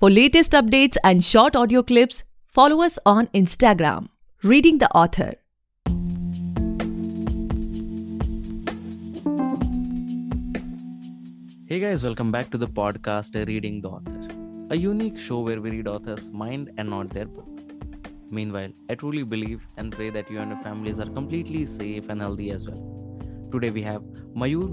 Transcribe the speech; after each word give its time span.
For 0.00 0.10
latest 0.10 0.50
updates 0.50 0.96
and 1.04 1.22
short 1.22 1.54
audio 1.54 1.80
clips, 1.80 2.24
follow 2.48 2.82
us 2.82 2.98
on 3.06 3.28
Instagram, 3.28 4.08
Reading 4.42 4.78
the 4.78 4.90
Author. 4.90 5.34
Hey 11.68 11.78
guys, 11.78 12.02
welcome 12.02 12.32
back 12.32 12.50
to 12.50 12.58
the 12.58 12.66
podcast 12.66 13.46
Reading 13.46 13.80
the 13.82 13.88
Author, 13.88 14.28
a 14.70 14.76
unique 14.76 15.16
show 15.16 15.38
where 15.38 15.60
we 15.60 15.70
read 15.70 15.86
authors' 15.86 16.28
mind 16.32 16.72
and 16.76 16.90
not 16.90 17.10
their 17.10 17.26
book. 17.26 17.46
Meanwhile, 18.32 18.72
I 18.90 18.96
truly 18.96 19.22
believe 19.22 19.64
and 19.76 19.92
pray 19.92 20.10
that 20.10 20.28
you 20.28 20.40
and 20.40 20.50
your 20.50 20.60
families 20.60 20.98
are 20.98 21.08
completely 21.08 21.64
safe 21.66 22.08
and 22.08 22.20
healthy 22.20 22.50
as 22.50 22.66
well. 22.68 22.82
Today 23.52 23.70
we 23.70 23.82
have 23.82 24.02
Mayur 24.34 24.68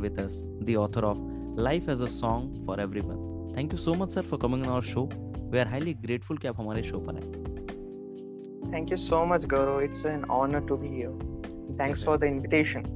with 0.00 0.18
us, 0.18 0.42
the 0.62 0.76
author 0.76 1.06
of 1.06 1.16
Life 1.56 1.88
as 1.88 2.00
a 2.00 2.08
Song 2.08 2.60
for 2.66 2.80
Everyone. 2.80 3.37
Thank 3.57 3.71
you 3.71 3.77
so 3.77 3.93
much 3.95 4.11
sir 4.11 4.23
for 4.23 4.37
coming 4.37 4.63
on 4.67 4.69
our 4.77 4.81
show. 4.81 5.03
We 5.51 5.59
are 5.59 5.69
highly 5.75 5.93
grateful 6.05 6.39
कि 6.41 6.47
आप 6.47 6.59
हमारे 6.59 6.83
show 6.83 6.99
पर 7.07 7.15
आए. 7.15 7.31
Thank 8.73 8.91
you 8.93 8.97
so 8.97 9.17
much, 9.31 9.43
Gaurav. 9.53 9.81
It's 9.87 10.03
an 10.11 10.25
honor 10.39 10.61
to 10.71 10.77
be 10.83 10.87
here. 10.99 11.13
Thanks 11.81 12.03
for 12.09 12.17
the 12.23 12.25
invitation. 12.35 12.87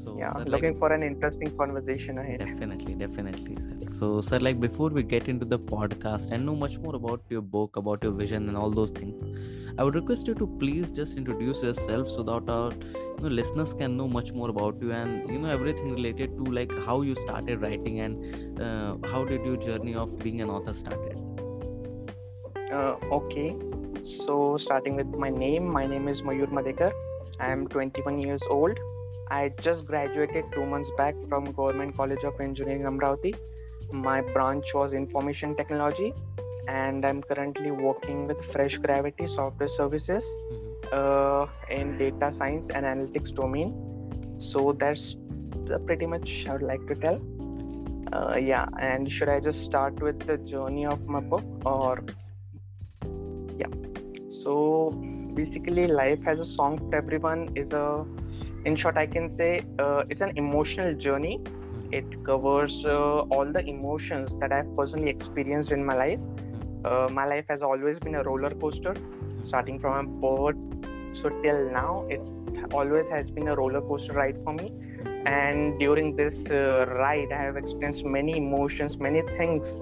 So 0.00 0.12
Yeah, 0.18 0.28
sir, 0.34 0.44
looking 0.54 0.74
like, 0.74 0.78
for 0.82 0.90
an 0.96 1.02
interesting 1.06 1.50
conversation 1.60 2.18
ahead. 2.24 2.42
definitely, 2.42 2.94
definitely 3.04 3.56
sir. 3.64 3.78
So 3.98 4.10
sir, 4.28 4.38
like 4.48 4.60
before 4.60 4.88
we 4.98 5.02
get 5.14 5.28
into 5.32 5.48
the 5.54 5.58
podcast 5.72 6.30
and 6.36 6.46
know 6.50 6.54
much 6.64 6.78
more 6.86 6.94
about 7.00 7.22
your 7.36 7.42
book, 7.56 7.76
about 7.76 8.04
your 8.08 8.12
vision 8.20 8.48
and 8.52 8.56
all 8.56 8.70
those 8.70 8.92
things, 9.00 9.16
I 9.77 9.83
would 9.83 9.95
request 9.95 10.25
you 10.27 10.33
to 10.35 10.47
please 10.59 10.89
just 10.89 11.17
introduce 11.17 11.61
yourself 11.61 12.09
so 12.09 12.23
that 12.23 12.49
our 12.49 12.71
you 12.71 13.17
know, 13.19 13.27
listeners 13.27 13.73
can 13.73 13.97
know 13.97 14.07
much 14.07 14.31
more 14.31 14.49
about 14.49 14.81
you 14.81 14.93
and 14.93 15.29
you 15.29 15.37
know 15.37 15.49
everything 15.49 15.93
related 15.93 16.37
to 16.37 16.43
like 16.57 16.71
how 16.85 17.01
you 17.01 17.15
started 17.15 17.61
writing 17.61 17.99
and 17.99 18.61
uh, 18.61 18.95
how 19.09 19.25
did 19.25 19.43
your 19.43 19.57
journey 19.57 19.93
of 19.93 20.17
being 20.19 20.39
an 20.41 20.49
author 20.49 20.73
started. 20.73 21.21
Uh, 22.71 22.95
okay, 23.11 23.53
so 24.03 24.55
starting 24.55 24.95
with 24.95 25.07
my 25.07 25.29
name, 25.29 25.67
my 25.67 25.85
name 25.85 26.07
is 26.07 26.21
Mayur 26.21 26.47
Madhekar. 26.47 26.93
I 27.41 27.51
am 27.51 27.67
21 27.67 28.21
years 28.21 28.43
old. 28.49 28.79
I 29.29 29.49
just 29.59 29.85
graduated 29.85 30.45
two 30.53 30.65
months 30.65 30.89
back 30.97 31.15
from 31.27 31.51
Government 31.51 31.97
College 31.97 32.23
of 32.23 32.39
Engineering 32.39 32.83
Amravati. 32.83 33.35
My 33.91 34.21
branch 34.21 34.73
was 34.73 34.93
Information 34.93 35.53
Technology, 35.55 36.13
and 36.67 37.05
I'm 37.05 37.21
currently 37.21 37.71
working 37.71 38.27
with 38.27 38.43
Fresh 38.51 38.77
Gravity 38.77 39.27
Software 39.27 39.67
Services 39.67 40.25
uh, 40.91 41.47
in 41.69 41.97
data 41.97 42.31
science 42.31 42.69
and 42.69 42.85
analytics 42.85 43.33
domain. 43.33 43.73
So 44.39 44.73
that's 44.73 45.15
pretty 45.85 46.05
much 46.05 46.45
I 46.47 46.53
would 46.53 46.61
like 46.61 46.85
to 46.87 46.95
tell. 46.95 47.21
Uh, 48.13 48.37
yeah, 48.37 48.67
and 48.79 49.11
should 49.11 49.29
I 49.29 49.39
just 49.39 49.63
start 49.63 49.99
with 50.01 50.19
the 50.19 50.37
journey 50.37 50.85
of 50.85 51.05
my 51.07 51.19
book 51.19 51.43
or? 51.65 52.03
Yeah. 53.57 53.67
So 54.43 54.91
basically, 55.33 55.87
life 55.87 56.23
has 56.23 56.39
a 56.39 56.45
song 56.45 56.77
for 56.77 56.95
everyone. 56.95 57.49
Is 57.55 57.73
a, 57.73 58.05
in 58.63 58.75
short, 58.75 58.97
I 58.97 59.07
can 59.07 59.29
say 59.31 59.61
uh, 59.79 60.03
it's 60.09 60.21
an 60.21 60.37
emotional 60.37 60.93
journey. 60.93 61.41
It 61.91 62.23
covers 62.23 62.85
uh, 62.85 63.21
all 63.21 63.45
the 63.51 63.63
emotions 63.65 64.31
that 64.39 64.51
I've 64.51 64.75
personally 64.75 65.09
experienced 65.09 65.71
in 65.71 65.85
my 65.85 65.95
life. 65.95 66.19
Uh, 66.85 67.09
my 67.11 67.25
life 67.25 67.45
has 67.49 67.61
always 67.61 67.97
been 67.97 68.15
a 68.15 68.23
roller 68.23 68.51
coaster, 68.51 68.93
starting 69.43 69.79
from 69.79 69.93
a 70.05 70.09
birth 70.21 70.75
so 71.15 71.29
till 71.41 71.71
now 71.71 72.05
it 72.09 72.21
always 72.73 73.09
has 73.09 73.29
been 73.31 73.47
a 73.47 73.55
roller 73.55 73.81
coaster 73.81 74.13
ride 74.13 74.37
for 74.43 74.53
me. 74.53 74.71
And 75.25 75.79
during 75.79 76.15
this 76.15 76.45
uh, 76.51 76.85
ride 76.87 77.31
i 77.31 77.41
have 77.41 77.57
experienced 77.57 78.05
many 78.05 78.37
emotions 78.37 78.97
many 78.97 79.21
things. 79.37 79.79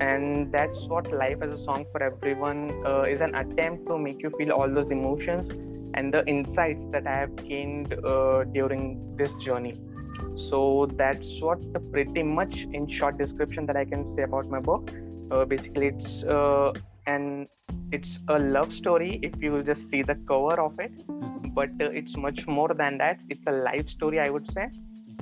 And 0.00 0.50
that's 0.52 0.86
what 0.88 1.12
life 1.12 1.38
as 1.42 1.60
a 1.60 1.62
song 1.62 1.86
for 1.92 2.02
everyone 2.02 2.84
uh, 2.84 3.02
is 3.02 3.20
an 3.20 3.34
attempt 3.34 3.86
to 3.86 3.98
make 3.98 4.22
you 4.22 4.30
feel 4.30 4.52
all 4.52 4.68
those 4.68 4.90
emotions 4.90 5.48
and 5.94 6.12
the 6.12 6.26
insights 6.26 6.86
that 6.92 7.06
i 7.06 7.16
have 7.20 7.34
gained 7.36 7.94
uh, 8.04 8.44
during 8.44 9.16
this 9.16 9.32
journey. 9.34 9.74
So 10.36 10.90
that's 10.96 11.40
what 11.40 11.60
pretty 11.92 12.22
much 12.22 12.66
in 12.72 12.86
short 12.88 13.16
description 13.16 13.66
that 13.66 13.76
i 13.76 13.84
can 13.84 14.06
say 14.06 14.22
about 14.22 14.50
my 14.50 14.60
book 14.60 14.90
uh, 15.32 15.44
basically 15.44 15.86
it's 15.86 16.22
uh, 16.24 16.72
an 17.06 17.48
it's 17.90 18.18
a 18.28 18.38
love 18.38 18.72
story 18.72 19.18
if 19.22 19.34
you 19.42 19.52
will 19.52 19.62
just 19.62 19.88
see 19.90 20.02
the 20.02 20.14
cover 20.30 20.60
of 20.60 20.78
it. 20.78 20.92
But 21.54 21.70
uh, 21.80 21.90
it's 22.00 22.16
much 22.16 22.46
more 22.46 22.68
than 22.68 22.98
that. 22.98 23.20
It's 23.28 23.46
a 23.46 23.52
life 23.52 23.88
story 23.88 24.20
i 24.20 24.30
would 24.30 24.50
say. 24.50 24.68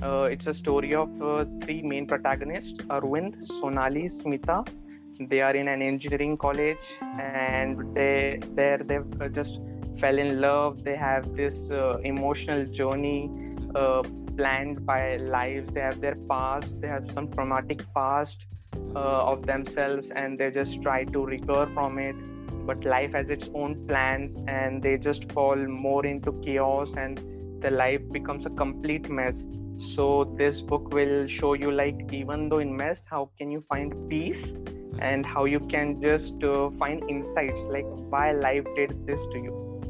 Uh, 0.01 0.27
it's 0.33 0.47
a 0.47 0.53
story 0.53 0.93
of 0.95 1.09
uh, 1.21 1.45
three 1.63 1.81
main 1.81 2.07
protagonists 2.11 2.85
arvind 2.97 3.43
sonali 3.57 4.05
smita. 4.19 4.57
They 5.31 5.41
are 5.47 5.55
in 5.55 5.67
an 5.67 5.81
engineering 5.81 6.37
college 6.45 6.87
and 7.25 7.83
they 7.97 8.39
there 8.59 8.79
they 8.91 8.99
uh, 9.19 9.27
just 9.39 9.59
fell 9.99 10.17
in 10.25 10.41
love. 10.41 10.83
They 10.87 10.95
have 10.95 11.35
this 11.41 11.57
uh, 11.69 11.97
emotional 12.13 12.65
journey 12.79 13.19
uh, 13.75 14.01
planned 14.37 14.85
by 14.85 15.01
lives 15.17 15.67
they 15.75 15.81
have 15.89 15.99
their 16.05 16.17
past. 16.31 16.81
They 16.81 16.87
have 16.95 17.11
some 17.11 17.27
traumatic 17.35 17.85
past 17.93 18.47
of 18.95 19.45
themselves 19.45 20.09
and 20.09 20.39
they 20.39 20.51
just 20.51 20.81
try 20.81 21.03
to 21.05 21.25
recover 21.25 21.67
from 21.73 21.97
it. 21.99 22.15
But 22.65 22.83
life 22.85 23.13
has 23.13 23.29
its 23.29 23.49
own 23.53 23.87
plans 23.87 24.37
and 24.47 24.81
they 24.81 24.97
just 24.97 25.31
fall 25.31 25.55
more 25.55 26.05
into 26.05 26.31
chaos 26.43 26.91
and 26.95 27.19
the 27.61 27.71
life 27.71 28.01
becomes 28.11 28.45
a 28.45 28.49
complete 28.49 29.09
mess. 29.09 29.43
So 29.79 30.35
this 30.37 30.61
book 30.61 30.93
will 30.93 31.27
show 31.27 31.53
you 31.53 31.71
like 31.71 32.13
even 32.13 32.49
though 32.49 32.59
in 32.59 32.75
mess 32.75 33.01
how 33.05 33.31
can 33.37 33.51
you 33.51 33.63
find 33.67 33.93
peace 34.09 34.53
and 34.99 35.25
how 35.25 35.45
you 35.45 35.59
can 35.59 36.01
just 36.01 36.43
uh, 36.43 36.69
find 36.77 37.03
insights 37.09 37.61
like 37.69 37.85
why 38.09 38.31
life 38.31 38.65
did 38.75 39.05
this 39.07 39.21
to 39.31 39.39
you. 39.39 39.81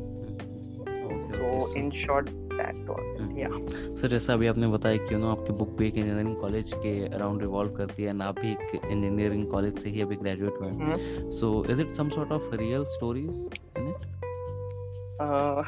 Okay, 0.82 1.38
so 1.38 1.38
so- 1.38 1.74
in 1.74 1.92
short 1.92 2.30
that 2.60 2.78
was 2.90 3.06
it. 3.26 3.32
yeah 3.42 3.56
sir 4.02 4.08
जैसा 4.16 4.34
अभी 4.34 4.48
आपने 4.48 4.68
बताया 4.78 4.98
कि 5.08 5.16
no 5.16 5.30
आपकी 5.32 5.54
book 5.62 5.70
भी 5.78 5.88
एक 5.88 5.98
engineering 5.98 6.36
college 6.42 6.74
के 6.86 6.94
around 7.16 7.42
revolve 7.42 7.74
करती 7.78 8.04
है 8.04 8.10
एंड 8.10 8.22
आप 8.24 8.40
भी 8.40 8.52
एक 8.52 8.76
इंजीनियरिंग 8.92 9.46
कॉलेज 9.52 9.78
से 9.84 9.90
ही 9.90 10.02
अभी 10.02 10.16
ग्रेजुएट 10.26 10.60
हुए 10.62 10.70
हैं 10.86 11.30
so 11.40 11.54
is 11.72 11.82
it 11.82 11.92
some 12.02 12.10
sort 12.18 12.32
of 12.40 12.56
real 12.56 12.86
stories 12.98 13.48
in 13.78 13.90
it 13.90 14.10
uh, 15.24 15.64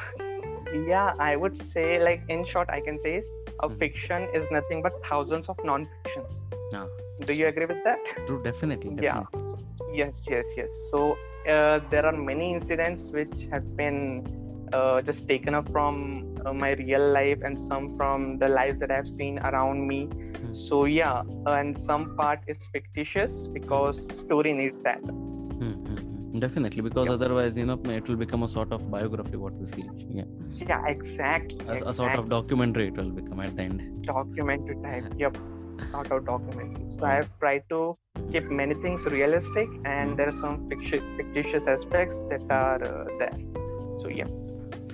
yeah 0.90 1.20
i 1.24 1.32
would 1.40 1.56
say 1.66 1.82
like 2.04 2.22
in 2.36 2.40
short 2.52 2.70
i 2.76 2.78
can 2.86 2.96
say 3.02 3.10
is 3.18 3.26
a 3.32 3.66
Mhm. 3.66 3.74
fiction 3.82 4.24
is 4.38 4.48
nothing 4.54 4.80
but 4.86 4.96
thousands 5.10 5.50
of 5.52 5.60
non-fictions 5.68 6.40
Ah. 6.78 6.86
do 7.28 7.34
you 7.40 7.46
agree 7.50 7.66
with 7.72 7.82
that 7.88 8.08
true 8.26 8.36
definitely 8.46 8.94
Yeah. 9.04 9.20
yes 9.98 10.22
yes 10.32 10.56
yes 10.60 10.80
so 10.92 11.02
uh, 11.54 11.76
there 11.92 12.02
are 12.10 12.14
many 12.30 12.48
incidents 12.56 13.04
which 13.18 13.44
have 13.52 13.68
been 13.82 14.00
uh, 14.78 14.96
just 15.10 15.26
taken 15.28 15.58
up 15.60 15.70
from 15.76 16.00
uh, 16.44 16.52
my 16.52 16.72
real 16.72 17.10
life 17.10 17.40
and 17.42 17.58
some 17.58 17.96
from 17.96 18.38
the 18.38 18.48
life 18.48 18.78
that 18.78 18.90
i've 18.90 19.08
seen 19.08 19.38
around 19.40 19.86
me. 19.86 20.04
Hmm. 20.04 20.52
So 20.52 20.84
yeah 20.84 21.22
and 21.46 21.78
some 21.78 22.16
part 22.16 22.40
is 22.46 22.58
fictitious 22.72 23.46
because 23.46 24.04
hmm. 24.04 24.12
story 24.12 24.52
needs 24.52 24.80
that. 24.80 25.00
Hmm, 25.00 25.74
Definitely, 26.42 26.82
because 26.82 27.06
Yeah. 27.06 27.12
otherwise, 27.12 27.56
you 27.56 27.64
know, 27.64 27.78
it 27.96 28.08
will 28.08 28.16
become 28.16 28.42
a 28.42 28.48
sort 28.48 28.72
of 28.72 28.90
biography. 28.90 29.36
What 29.36 29.52
we 29.54 29.66
feel, 29.66 29.90
yeah, 30.20 30.24
yeah 30.70 30.86
exactly, 30.86 31.60
a, 31.68 31.74
a 31.90 31.94
sort 31.94 32.14
of 32.22 32.28
documentary. 32.28 32.88
It 32.88 32.96
will 32.96 33.12
become 33.18 33.38
at 33.44 33.56
the 33.56 33.62
end. 33.62 33.84
documentary 34.02 34.76
type 34.86 35.14
yep. 35.24 35.38
Sort 35.92 36.10
of 36.10 36.26
documentary. 36.26 36.90
So 36.96 37.04
i 37.04 37.14
have 37.14 37.30
tried 37.38 37.62
to 37.74 37.96
keep 38.32 38.50
many 38.62 38.74
things 38.86 39.06
realistic 39.06 39.68
and 39.84 40.16
there 40.16 40.28
are 40.32 40.38
some 40.40 40.68
ficti- 40.70 41.04
fictitious 41.16 41.68
aspects 41.76 42.20
that 42.30 42.44
are 42.50 42.82
uh, 42.82 43.04
there. 43.20 43.38
So 44.02 44.08
yeah 44.08 44.26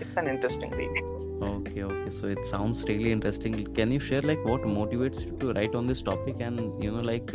it's 0.01 0.17
an 0.17 0.27
interesting 0.27 0.71
read 0.71 1.20
Okay, 1.43 1.83
okay. 1.83 2.11
So 2.11 2.27
it 2.27 2.45
sounds 2.45 2.85
really 2.85 3.13
interesting. 3.13 3.55
Can 3.75 3.93
you 3.93 4.01
share 4.01 4.21
like 4.23 4.45
what 4.45 4.63
motivates 4.63 5.25
you 5.25 5.37
to 5.39 5.53
write 5.53 5.75
on 5.75 5.87
this 5.87 6.03
topic, 6.03 6.37
and 6.41 6.85
you 6.85 6.91
know, 6.91 7.01
like 7.01 7.33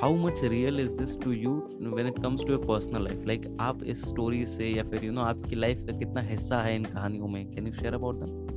how 0.00 0.12
much 0.12 0.42
real 0.42 0.80
is 0.80 0.96
this 0.96 1.14
to 1.16 1.32
you 1.32 1.54
when 1.98 2.06
it 2.06 2.20
comes 2.22 2.44
to 2.44 2.56
your 2.56 2.64
personal 2.72 3.02
life? 3.02 3.24
Like 3.24 3.46
आप 3.68 3.84
इस 3.94 4.04
story 4.04 4.44
से 4.56 4.74
या 4.76 4.82
फिर 4.90 5.04
you 5.04 5.12
know 5.12 5.24
आपकी 5.24 5.60
life 5.60 5.86
का 5.86 5.98
कितना 5.98 6.20
हिस्सा 6.34 6.62
है 6.62 6.76
इन 6.76 6.84
कहानियों 6.84 7.28
में? 7.28 7.54
Can 7.54 7.66
you 7.66 7.76
share 7.82 7.94
about 7.94 8.20
them? 8.24 8.56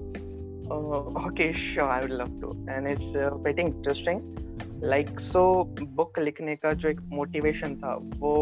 uh, 0.71 1.27
okay 1.27 1.51
sure 1.51 1.89
i 1.89 2.00
would 2.01 2.12
love 2.12 2.33
to 2.42 2.51
and 2.68 2.88
it's 2.88 3.15
uh, 3.15 3.30
pretty 3.44 3.62
interesting 3.62 4.21
like 4.81 5.19
so 5.19 5.65
book 6.00 6.19
लिखने 6.19 6.56
का 6.56 6.74
जो 6.74 6.89
एक 6.89 7.01
मोटिवेशन 7.13 7.75
था 7.75 7.95
वो 8.19 8.33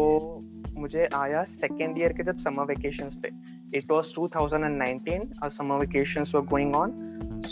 मुझे 0.77 1.07
आया 1.15 1.43
सेकेंड 1.43 1.97
ईयर 1.97 2.13
के 2.13 2.23
जब 2.23 2.37
समर 2.37 2.65
वेकेशंस 2.65 3.19
थे 3.25 3.29
it 3.77 3.91
was 3.91 4.13
2019 4.19 5.25
our 5.43 5.51
summer 5.57 5.77
vacations 5.83 6.33
were 6.37 6.45
going 6.53 6.73
on 6.79 6.95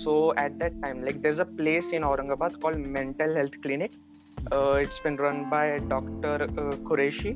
so 0.04 0.16
at 0.44 0.58
that 0.62 0.80
time 0.84 1.04
like 1.06 1.22
there's 1.26 1.42
a 1.44 1.48
place 1.62 1.92
in 1.98 2.08
aurangabad 2.10 2.58
called 2.62 2.82
mental 2.98 3.36
health 3.36 3.56
clinic 3.66 3.92
uh, 4.52 4.74
it's 4.86 5.00
been 5.06 5.18
run 5.26 5.42
by 5.54 5.64
dr 5.94 6.36
uh, 6.44 6.76
qureshi 6.90 7.34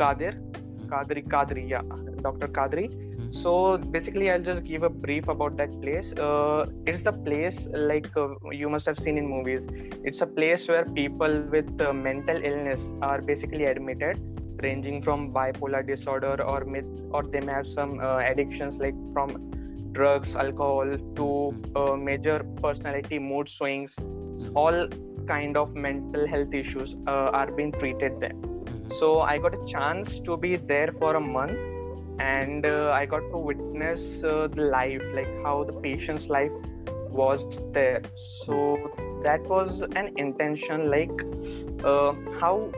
kadir 0.00 0.32
kadri 0.94 1.24
kadri 1.34 1.66
yeah 1.74 1.92
dr 2.28 2.48
kadri 2.60 2.86
so 3.42 3.78
basically 3.96 4.30
i'll 4.30 4.46
just 4.48 4.64
give 4.64 4.82
a 4.82 4.92
brief 5.06 5.28
about 5.28 5.56
that 5.56 5.76
place 5.82 6.12
uh, 6.12 6.66
it's 6.86 7.02
the 7.02 7.14
place 7.28 7.60
like 7.92 8.08
uh, 8.16 8.28
you 8.52 8.68
must 8.68 8.86
have 8.86 8.98
seen 8.98 9.18
in 9.18 9.26
movies 9.26 9.66
it's 10.04 10.20
a 10.20 10.30
place 10.38 10.68
where 10.68 10.84
people 11.00 11.40
with 11.56 11.86
uh, 11.88 11.92
mental 11.92 12.42
illness 12.50 12.90
are 13.02 13.20
basically 13.32 13.64
admitted 13.64 14.24
ranging 14.61 15.01
from 15.01 15.31
bipolar 15.33 15.85
disorder 15.85 16.41
or 16.43 16.65
myth, 16.65 16.85
or 17.11 17.23
they 17.23 17.39
may 17.41 17.53
have 17.53 17.67
some 17.67 17.99
uh, 17.99 18.17
addictions 18.17 18.77
like 18.77 18.95
from 19.13 19.51
drugs 19.91 20.35
alcohol 20.35 20.97
to 21.15 21.27
uh, 21.75 21.95
major 21.95 22.43
personality 22.61 23.19
mood 23.19 23.49
swings. 23.49 23.95
All 24.55 24.87
kind 25.27 25.57
of 25.57 25.75
mental 25.75 26.27
health 26.27 26.53
issues 26.53 26.95
uh, 27.07 27.39
are 27.39 27.51
being 27.51 27.71
treated 27.73 28.19
there. 28.19 28.33
Mhm. 28.33 28.93
so 28.99 29.07
i 29.31 29.37
got 29.43 29.53
a 29.57 29.65
chance 29.71 30.15
to 30.27 30.35
be 30.45 30.49
there 30.71 30.91
for 31.01 31.09
a 31.19 31.19
month 31.19 31.59
and 32.25 32.65
uh, 32.65 32.91
i 32.99 33.05
got 33.13 33.27
to 33.33 33.37
witness 33.49 34.01
uh, 34.23 34.47
the 34.55 34.65
life 34.73 35.03
like 35.17 35.29
how 35.45 35.53
the 35.69 35.75
patient's 35.85 36.27
life 36.27 36.51
was 37.11 37.45
there. 37.73 38.01
So 38.45 38.91
that 39.23 39.41
was 39.43 39.81
an 39.95 40.13
intention 40.17 40.89
like 40.89 41.11
uh, 41.83 42.13
how 42.39 42.71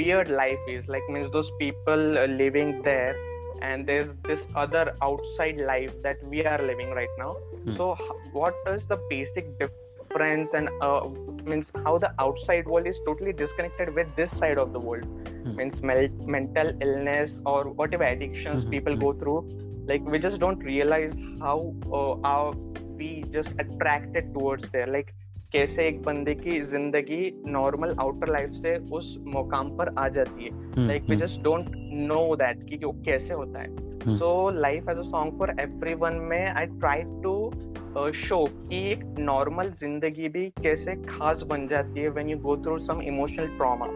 weird 0.00 0.30
life 0.30 0.62
is 0.66 0.88
like 0.88 1.08
means 1.08 1.30
those 1.30 1.50
people 1.60 2.18
uh, 2.18 2.26
living 2.26 2.82
there 2.84 3.16
and 3.62 3.86
there's 3.86 4.10
this 4.26 4.46
other 4.54 4.92
outside 5.02 5.56
life 5.58 5.94
that 6.02 6.22
we 6.24 6.44
are 6.46 6.60
living 6.62 6.90
right 6.92 7.14
now 7.18 7.34
Hmm. 7.64 7.76
so 7.76 7.96
what 8.32 8.56
is 8.68 8.84
the 8.86 8.98
basic 9.10 9.46
difference 9.58 10.52
and 10.54 10.70
uh, 10.80 11.00
means 11.44 11.72
how 11.84 11.98
the 11.98 12.12
outside 12.20 12.66
world 12.66 12.86
is 12.86 13.00
totally 13.06 13.32
disconnected 13.32 13.94
with 13.94 14.14
this 14.16 14.30
side 14.38 14.58
of 14.58 14.72
the 14.72 14.80
world 14.80 15.04
Hmm. 15.44 15.56
means 15.56 15.82
mel- 15.82 16.14
mental 16.26 16.72
illness 16.80 17.38
or 17.46 17.70
whatever 17.70 18.04
addictions 18.04 18.64
Mhm, 18.64 18.70
people 18.70 18.96
mhm. 18.96 19.06
go 19.06 19.12
through 19.12 19.40
like 19.88 20.02
we 20.04 20.18
just 20.18 20.38
don't 20.40 20.62
realize 20.64 21.14
how 21.40 21.74
uh, 21.92 22.14
our, 22.24 22.54
we 22.98 23.26
just 23.32 23.54
attracted 23.58 24.24
towards 24.34 24.68
there 24.70 24.86
like 24.86 25.14
कैसे 25.52 25.86
एक 25.88 26.02
बंदे 26.02 26.34
की 26.34 26.60
ज़िंदगी 26.60 27.30
normal 27.52 27.94
outer 28.00 28.32
life 28.32 28.50
से 28.50 28.76
उस 28.92 29.16
मुकाम 29.26 29.70
पर 29.76 29.90
आ 29.98 30.08
जाती 30.08 30.44
है। 30.44 30.86
Like 30.86 31.08
we 31.10 31.16
just 31.16 31.42
don't 31.42 31.70
know 32.10 32.36
that 32.36 32.64
कि 32.68 32.76
वो 32.84 32.92
कैसे 33.06 33.34
होता 33.34 33.62
है। 33.62 34.16
So 34.18 34.28
life 34.50 34.88
as 34.90 34.98
a 34.98 35.02
song 35.08 35.38
for 35.38 35.54
everyone 35.60 36.14
में 36.30 36.46
आई 36.46 36.66
ट्राई 36.66 37.02
टू 37.24 38.12
शो 38.16 38.44
कि 38.68 38.90
एक 38.90 39.04
नॉर्मल 39.18 39.70
ज़िंदगी 39.80 40.28
भी 40.28 40.48
कैसे 40.62 40.94
खास 41.08 41.42
बन 41.50 41.66
जाती 41.68 42.00
है 42.00 42.08
when 42.08 42.28
you 42.30 42.38
go 42.38 42.56
through 42.56 42.78
some 42.78 43.02
emotional 43.02 43.56
trauma 43.56 43.88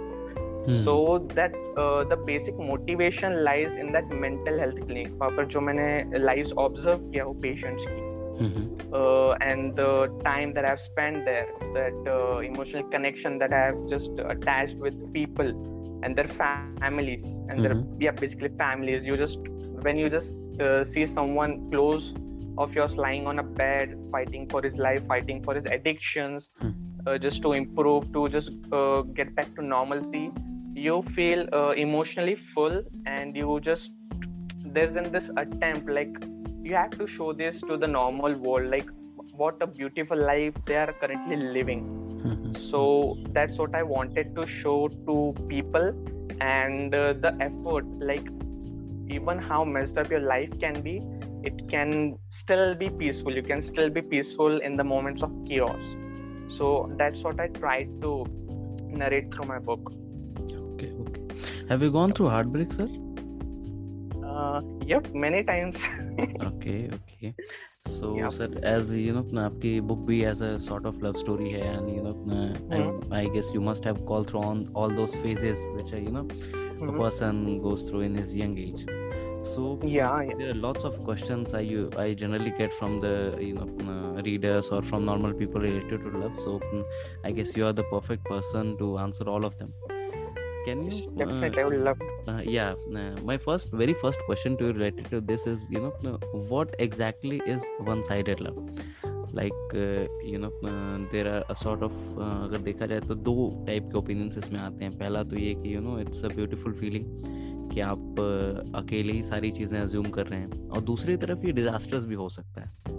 that 1.34 1.56
uh, 1.76 2.04
the 2.10 2.16
basic 2.28 2.60
motivation 2.68 3.34
lies 3.44 3.72
in 3.80 3.90
that 3.92 4.12
mental 4.20 4.60
health 4.60 4.78
वहाँ 4.90 5.30
पर 5.30 5.46
जो 5.46 5.60
मैंने 5.60 6.18
लाइव 6.18 6.52
ऑब्ज़र्व 6.58 7.10
किया 7.10 7.24
हो 7.24 7.32
पेशेंट्स 7.42 7.84
की। 7.88 8.13
mm-hmm. 8.38 8.94
uh, 8.94 9.32
and 9.40 9.76
the 9.76 10.08
time 10.24 10.52
that 10.54 10.64
I've 10.64 10.80
spent 10.80 11.24
there, 11.24 11.48
that 11.74 11.94
uh, 12.06 12.38
emotional 12.38 12.84
connection 12.84 13.38
that 13.38 13.52
I've 13.52 13.88
just 13.88 14.10
attached 14.18 14.76
with 14.76 15.12
people 15.12 15.48
and 16.02 16.16
their 16.16 16.28
families, 16.28 17.24
and 17.48 17.60
mm-hmm. 17.60 17.62
their 17.62 17.84
yeah, 18.00 18.10
basically 18.10 18.50
families. 18.58 19.04
You 19.04 19.16
just 19.16 19.38
when 19.86 19.96
you 19.96 20.10
just 20.10 20.60
uh, 20.60 20.84
see 20.84 21.06
someone 21.06 21.70
close 21.70 22.12
of 22.58 22.74
yours 22.74 22.96
lying 22.96 23.26
on 23.26 23.38
a 23.38 23.42
bed, 23.42 23.98
fighting 24.12 24.48
for 24.48 24.62
his 24.62 24.76
life, 24.76 25.06
fighting 25.06 25.42
for 25.42 25.54
his 25.54 25.64
addictions, 25.66 26.48
mm-hmm. 26.62 27.16
just 27.20 27.42
to 27.42 27.52
improve, 27.52 28.12
to 28.12 28.28
just 28.28 28.52
uh, 28.72 29.02
get 29.02 29.34
back 29.34 29.54
to 29.56 29.62
normalcy. 29.62 30.30
You 30.74 31.02
feel 31.14 31.48
uh, 31.52 31.70
emotionally 31.70 32.36
full, 32.54 32.82
and 33.06 33.36
you 33.36 33.60
just 33.60 33.92
there's 34.74 34.96
in 34.96 35.10
this 35.12 35.30
attempt 35.36 35.88
like 35.88 36.14
you 36.64 36.74
have 36.74 36.90
to 36.98 37.06
show 37.06 37.32
this 37.32 37.60
to 37.60 37.76
the 37.76 37.86
normal 37.86 38.34
world 38.34 38.70
like 38.70 38.88
what 39.32 39.60
a 39.60 39.66
beautiful 39.66 40.16
life 40.16 40.54
they 40.64 40.76
are 40.76 40.92
currently 40.92 41.36
living. 41.36 41.90
So 42.70 42.82
that's 43.36 43.58
what 43.58 43.74
i 43.74 43.82
wanted 43.82 44.34
to 44.36 44.46
show 44.46 44.88
to 45.06 45.34
people 45.48 45.88
and 46.40 46.94
uh, 46.94 47.12
the 47.24 47.32
effort 47.46 47.84
like 48.10 48.28
even 49.16 49.38
how 49.38 49.64
messed 49.64 49.98
up 49.98 50.10
your 50.10 50.20
life 50.20 50.52
can 50.60 50.80
be 50.80 50.94
it 51.42 51.68
can 51.68 52.18
still 52.30 52.74
be 52.74 52.88
peaceful. 52.88 53.34
You 53.34 53.42
can 53.42 53.60
still 53.60 53.90
be 53.90 54.00
peaceful 54.00 54.60
in 54.62 54.76
the 54.76 54.84
moments 54.84 55.22
of 55.22 55.30
chaos. 55.46 55.84
So 56.48 56.90
that's 56.98 57.22
what 57.22 57.38
i 57.38 57.48
tried 57.48 57.90
to 58.00 58.24
narrate 58.88 59.34
through 59.34 59.48
my 59.48 59.58
book. 59.58 59.92
Okay 60.50 60.92
okay. 61.06 61.22
Have 61.68 61.82
you 61.82 61.90
gone 61.90 62.12
through 62.12 62.30
heartbreak 62.30 62.72
sir? 62.72 62.88
uh, 64.33 64.61
yep 64.85 65.07
many 65.13 65.43
times 65.43 65.77
okay 66.49 66.89
okay 66.99 67.33
so 67.87 68.15
Yeah. 68.17 68.29
sir 68.37 68.47
as 68.71 68.89
you 68.95 69.13
know 69.17 69.23
अपना 69.23 69.45
आपकी 69.49 69.71
book 69.89 69.99
भी 70.07 70.17
as 70.31 70.41
a 70.47 70.51
sort 70.69 70.85
of 70.91 71.01
love 71.05 71.17
story 71.23 71.51
है 71.53 71.61
and 71.75 71.89
you 71.95 72.01
know 72.07 72.13
अपना 72.15 72.39
I, 72.79 73.21
I 73.21 73.25
guess 73.35 73.51
you 73.57 73.61
must 73.67 73.87
have 73.89 74.01
gone 74.13 74.25
through 74.31 74.43
on 74.51 74.63
all 74.75 74.89
those 75.01 75.15
phases 75.25 75.65
which 75.77 75.93
are 75.99 76.01
you 76.07 76.15
know 76.17 76.25
a 76.25 76.91
Mhm. 76.91 76.97
person 77.03 77.39
goes 77.67 77.85
through 77.89 78.01
in 78.09 78.17
his 78.21 78.35
young 78.41 78.57
age 78.65 78.83
so 79.49 79.63
yeah, 79.83 80.21
yeah. 80.27 80.33
there 80.39 80.49
are 80.53 80.57
lots 80.63 80.83
of 80.89 80.97
questions 81.07 81.53
I 81.59 81.61
you 81.67 81.83
I 82.03 82.07
generally 82.23 82.51
get 82.57 82.73
from 82.79 82.97
the 83.05 83.13
you 83.47 83.53
know 83.59 83.67
uh, 83.93 84.21
readers 84.27 84.69
or 84.77 84.81
from 84.89 85.05
normal 85.09 85.33
people 85.41 85.61
related 85.67 86.03
to 86.07 86.11
love. 86.23 86.35
So 86.45 86.59
mm, 86.73 86.83
I 87.29 87.31
guess 87.37 87.55
you 87.59 87.65
are 87.69 87.73
the 87.77 87.85
perfect 87.91 88.25
person 88.33 88.75
to 88.81 88.89
answer 89.05 89.29
all 89.35 89.45
of 89.49 89.57
them. 89.61 89.71
Can 90.64 90.84
you? 90.86 90.98
uh, 90.98 91.18
definitely 91.20 91.62
i 91.62 91.64
would 91.64 91.80
love 91.80 91.98
uh, 92.26 92.40
yeah. 92.42 92.74
Uh, 92.94 93.16
my 93.22 93.36
first, 93.36 93.70
very 93.72 93.94
first 93.94 94.18
question 94.26 94.56
to 94.58 94.66
you 94.66 94.72
related 94.72 95.06
to 95.10 95.20
this 95.20 95.46
is 95.46 95.64
you 95.70 95.80
know 95.80 95.92
uh, 96.06 96.18
what 96.52 96.74
exactly 96.78 97.40
is 97.46 97.62
one-sided 97.80 98.40
love? 98.40 98.56
Like 99.32 99.74
uh, 99.74 100.06
you 100.24 100.38
know 100.38 100.50
uh, 100.64 100.98
there 101.12 101.26
are 101.34 101.42
a 101.50 101.54
sort 101.54 101.82
of 101.82 101.92
uh, 102.18 102.44
अगर 102.44 102.58
देखा 102.70 102.86
जाए 102.86 103.00
तो 103.08 103.14
दो 103.28 103.34
type 103.66 103.88
के 103.92 103.98
opinions 103.98 104.38
इसमें 104.38 104.58
आते 104.60 104.84
हैं 104.84 104.92
पहला 104.98 105.22
तो 105.32 105.36
ये 105.36 105.54
कि 105.62 105.74
you 105.74 105.80
know 105.80 105.98
it's 106.00 106.24
a 106.24 106.28
beautiful 106.34 106.72
feeling 106.80 107.70
कि 107.72 107.80
आप 107.80 108.20
अ, 108.20 108.78
अकेले 108.80 109.12
ही 109.12 109.22
सारी 109.22 109.50
चीज़ें 109.60 109.78
अज्यूम 109.80 110.08
कर 110.16 110.26
रहे 110.26 110.40
हैं 110.40 110.68
और 110.68 110.80
दूसरी 110.92 111.16
तरफ़ 111.26 111.46
ये 111.46 111.52
डिजास्टर्स 111.60 112.04
भी 112.04 112.14
हो 112.24 112.28
सकता 112.38 112.60
है 112.60 112.92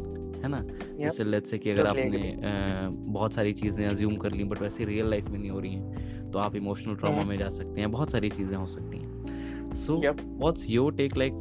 है 0.43 0.47
ना 0.51 0.61
जैसे 1.03 1.23
लेट्स 1.23 1.51
से 1.51 1.57
कि 1.57 1.69
अगर 1.69 1.87
आपने 1.87 2.31
अ, 2.31 2.89
बहुत 3.17 3.33
सारी 3.33 3.53
चीज़ें 3.63 3.85
अज्यूम 3.87 4.15
कर 4.25 4.31
ली 4.31 4.43
बट 4.53 4.61
वैसे 4.61 4.85
रियल 4.85 5.09
लाइफ 5.09 5.29
में 5.29 5.39
नहीं 5.39 5.49
हो 5.51 5.59
रही 5.59 5.73
हैं 5.73 6.24
तो 6.35 6.39
आप 6.39 6.55
इमोशनल 6.55 6.95
ट्रामा 6.95 7.23
में 7.23 7.37
जा 7.37 7.49
सकते 7.49 7.81
हैं 7.81 7.91
बहुत 7.91 8.11
सारी 8.11 8.29
चीज़ें 8.29 8.55
हो 8.55 8.65
सकती 8.67 8.97
हैं। 8.97 9.73
So 9.73 9.97
what's 9.97 10.69
your 10.69 10.93
take 10.93 11.15
like 11.17 11.33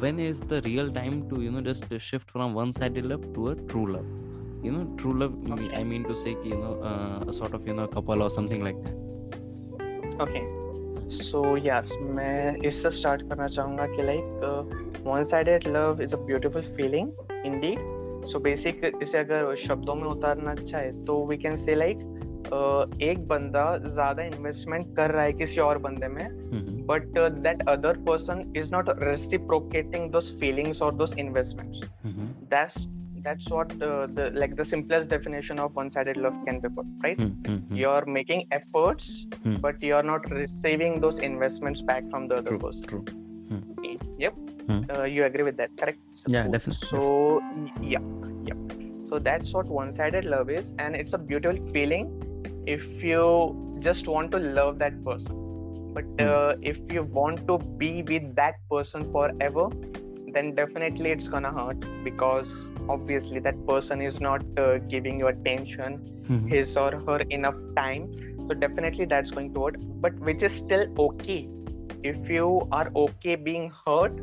when 0.00 0.20
is 0.20 0.42
the 0.44 0.60
real 0.64 0.90
time 0.92 1.20
to 1.28 1.40
you 1.42 1.50
know 1.50 1.60
just 1.60 1.94
shift 2.02 2.30
from 2.30 2.52
one 2.52 2.72
side 2.72 2.96
love 3.06 3.32
to 3.34 3.44
a 3.44 3.52
true 3.62 3.86
love 3.86 4.64
you 4.66 4.72
know 4.72 4.84
true 4.96 5.12
love 5.12 5.68
I 5.74 5.84
mean 5.84 6.02
to 6.02 6.14
say 6.14 6.34
कि 6.34 6.52
you 6.52 6.58
know 6.58 6.72
a 7.28 7.30
sort 7.30 7.54
of 7.54 7.68
you 7.68 7.74
know 7.74 7.86
couple 7.96 8.22
और 8.22 8.30
something 8.30 8.62
like 8.62 8.76
that 8.76 10.20
okay 10.22 10.42
so 11.10 11.44
yes 11.66 11.96
मैं 12.16 12.56
इससे 12.66 12.90
start 12.90 13.28
करना 13.28 13.48
चाहूँगा 13.48 13.86
कि 13.86 14.02
like 14.02 15.02
one 15.06 15.24
sided 15.24 15.68
love 15.68 16.02
is 16.02 16.14
a 16.14 16.24
beautiful 16.24 16.74
feeling 16.76 17.08
in 17.46 17.60
so 18.32 18.38
basic 18.40 18.90
इसे 19.02 19.18
अगर 19.18 19.54
शब्दों 19.68 19.94
में 19.94 20.06
उतारना 20.08 20.54
चाहे 20.54 20.92
तो 21.04 21.24
वी 21.26 21.36
कैन 21.36 21.56
से 21.56 21.74
लाइक 21.74 21.98
एक 23.10 23.26
बंदा 23.28 23.64
ज़्यादा 23.84 24.22
इन्वेस्टमेंट 24.22 24.94
कर 24.96 25.10
रहा 25.10 25.22
है 25.22 25.32
किसी 25.32 25.60
और 25.60 25.78
बंदे 25.86 26.08
में 26.08 26.24
Mhm. 26.24 26.82
But 26.88 27.18
that 27.42 27.62
other 27.68 27.98
person 28.08 28.52
is 28.56 28.70
not 28.72 28.90
reciprocating 29.02 30.10
those 30.12 30.36
feelings 30.40 30.82
और 30.82 30.94
those 30.94 31.14
investments 31.18 31.88
Mhm. 32.06 32.28
that's 32.54 32.86
that's 33.26 33.46
what 33.52 33.70
uh, 33.84 34.06
the 34.16 34.24
like 34.40 34.54
the 34.56 34.64
simplest 34.70 35.08
definition 35.10 35.60
of 35.66 35.78
one-sided 35.80 36.18
love 36.24 36.34
can 36.48 36.58
be 36.64 36.70
put 36.78 36.88
right 37.04 37.20
Mhm. 37.24 37.30
Mhm. 37.52 37.76
you're 37.82 38.10
making 38.16 38.42
efforts 38.56 39.06
Hmm. 39.44 39.54
but 39.66 39.86
you're 39.88 40.06
not 40.08 40.26
receiving 40.38 40.98
those 41.04 41.20
investments 41.28 41.80
back 41.92 42.10
from 42.14 42.26
the 42.32 42.40
other 42.42 42.50
true 42.50 42.58
person 42.64 42.90
true 42.90 43.04
Mm. 43.54 43.94
yep 44.24 44.36
Hmm. 44.68 44.82
uh, 44.92 45.06
you 45.14 45.24
agree 45.28 45.46
with 45.48 45.56
that 45.62 45.72
correct 45.80 45.98
Suppose. 46.20 46.34
Yeah, 46.36 46.46
definitely, 46.48 46.90
so 46.90 47.00
y- 47.62 47.94
yeah 47.94 48.04
so 49.08 49.18
that's 49.30 49.54
what 49.56 49.72
one-sided 49.78 50.28
love 50.36 50.52
is 50.58 50.70
and 50.86 51.00
it's 51.02 51.16
a 51.18 51.22
beautiful 51.32 51.58
feeling 51.74 52.06
if 52.66 53.02
you 53.02 53.24
just 53.80 54.06
want 54.08 54.30
to 54.32 54.38
love 54.38 54.78
that 54.78 55.02
person 55.04 55.40
but 55.94 56.04
Hmm. 56.18 56.28
uh, 56.28 56.54
if 56.62 56.78
you 56.92 57.02
want 57.18 57.46
to 57.48 57.58
be 57.82 58.02
with 58.02 58.34
that 58.36 58.56
person 58.70 59.04
forever 59.12 59.68
then 60.36 60.54
definitely 60.54 61.10
it's 61.10 61.28
gonna 61.28 61.52
hurt 61.52 61.84
because 62.04 62.52
obviously 62.88 63.40
that 63.40 63.66
person 63.66 64.00
is 64.02 64.20
not 64.20 64.42
uh, 64.58 64.78
giving 64.94 65.18
you 65.20 65.28
attention 65.32 65.98
Mhm. 66.30 66.54
his 66.54 66.76
or 66.84 66.90
her 67.08 67.18
enough 67.38 67.60
time 67.76 68.08
so 68.46 68.54
definitely 68.64 69.06
that's 69.14 69.30
going 69.38 69.52
to 69.54 69.64
hurt 69.66 69.80
but 70.06 70.18
which 70.30 70.42
is 70.50 70.56
still 70.62 70.86
okay 71.08 71.40
if 72.12 72.30
you 72.36 72.48
are 72.80 72.88
okay 73.04 73.36
being 73.50 73.70
hurt 73.84 74.18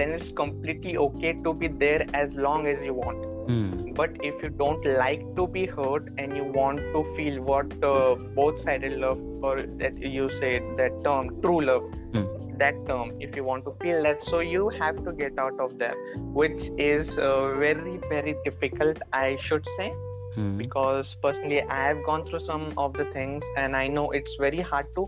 then 0.00 0.10
it's 0.18 0.30
completely 0.42 0.96
okay 1.06 1.32
to 1.44 1.52
be 1.64 1.68
there 1.84 2.06
as 2.22 2.34
long 2.46 2.66
as 2.74 2.82
you 2.88 2.94
want 2.94 3.29
Hmm. 3.50 3.92
but 4.00 4.16
if 4.30 4.42
you 4.44 4.50
don't 4.62 4.84
like 4.98 5.22
to 5.36 5.46
be 5.54 5.66
hurt 5.66 6.08
and 6.18 6.36
you 6.36 6.44
want 6.56 6.80
to 6.96 7.02
feel 7.16 7.40
what 7.42 7.72
uh, 7.92 8.14
both 8.40 8.60
sided 8.60 8.98
love 9.04 9.20
or 9.42 9.54
that 9.82 9.98
you 10.16 10.28
say 10.40 10.52
that 10.82 11.00
term 11.06 11.30
true 11.46 11.60
love 11.70 11.88
Hmm. 12.16 12.26
that 12.62 12.78
term 12.90 13.12
if 13.26 13.36
you 13.40 13.44
want 13.48 13.64
to 13.70 13.72
feel 13.82 14.02
that 14.08 14.24
so 14.32 14.40
you 14.50 14.68
have 14.80 15.02
to 15.08 15.12
get 15.22 15.38
out 15.46 15.60
of 15.66 15.78
there 15.82 15.96
which 16.40 16.68
is 16.88 17.12
uh, 17.18 17.54
very 17.64 17.96
very 18.14 18.34
difficult 18.48 19.02
i 19.24 19.26
should 19.48 19.72
say 19.78 19.90
Hmm. 20.34 20.50
because 20.62 21.14
personally 21.26 21.62
i 21.76 21.80
have 21.88 22.02
gone 22.08 22.24
through 22.26 22.42
some 22.48 22.66
of 22.86 22.92
the 23.00 23.06
things 23.16 23.48
and 23.62 23.76
i 23.82 23.86
know 23.96 24.04
it's 24.20 24.36
very 24.46 24.60
hard 24.72 24.90
to 24.98 25.06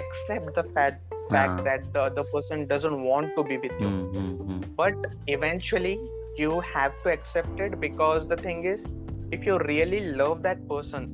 accept 0.00 0.54
the 0.58 0.64
fact, 0.76 1.02
fact 1.32 1.60
Ah. 1.60 1.64
that 1.68 1.92
the 1.96 2.00
other 2.02 2.24
person 2.34 2.66
doesn't 2.72 3.02
want 3.10 3.34
to 3.38 3.44
be 3.50 3.58
with 3.66 3.74
you 3.84 3.90
Hmm, 3.90 4.06
hmm, 4.14 4.30
hmm. 4.52 4.60
but 4.82 4.94
eventually 5.36 5.96
you 6.36 6.60
have 6.60 7.00
to 7.02 7.10
accept 7.10 7.60
it 7.60 7.80
because 7.80 8.28
the 8.28 8.36
thing 8.36 8.64
is 8.64 8.84
if 9.30 9.46
you 9.46 9.58
really 9.58 10.12
love 10.22 10.42
that 10.42 10.66
person 10.68 11.08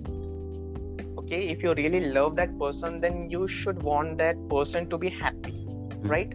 okay 1.19 1.49
if 1.49 1.63
you 1.63 1.75
really 1.75 2.01
love 2.19 2.37
that 2.37 2.59
person 2.59 3.01
then 3.01 3.29
you 3.31 3.47
should 3.49 3.83
want 3.83 4.19
that 4.19 4.37
person 4.49 4.89
to 4.89 4.99
be 4.99 5.09
happy 5.09 5.59
right? 6.03 6.33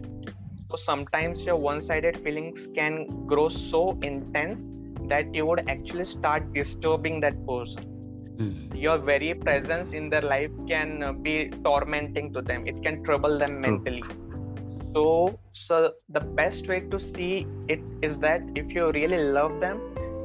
So 0.70 0.76
sometimes 0.76 1.44
your 1.44 1.56
one-sided 1.56 2.18
feelings 2.18 2.68
can 2.74 3.26
grow 3.26 3.48
so 3.48 3.98
intense 4.02 4.62
that 5.08 5.34
you 5.34 5.46
would 5.46 5.68
actually 5.68 6.06
start 6.06 6.52
disturbing 6.52 7.20
that 7.20 7.34
person. 7.46 7.90
Hmm. 8.36 8.74
your 8.74 8.98
very 8.98 9.32
presence 9.32 9.92
in 9.92 10.10
their 10.10 10.22
life 10.22 10.50
can 10.68 11.04
uh, 11.04 11.12
be 11.12 11.50
tormenting 11.62 12.32
to 12.32 12.42
them. 12.42 12.66
It 12.66 12.82
can 12.82 13.04
trouble 13.04 13.38
them 13.38 13.62
True. 13.62 13.76
So 14.94 15.40
so 15.52 15.92
the 16.08 16.20
best 16.38 16.68
way 16.68 16.80
to 16.92 17.00
see 17.00 17.48
it 17.68 17.84
is 18.02 18.18
that 18.18 18.42
if 18.54 18.74
you 18.74 18.90
really 18.92 19.18
love 19.38 19.60
them 19.60 19.80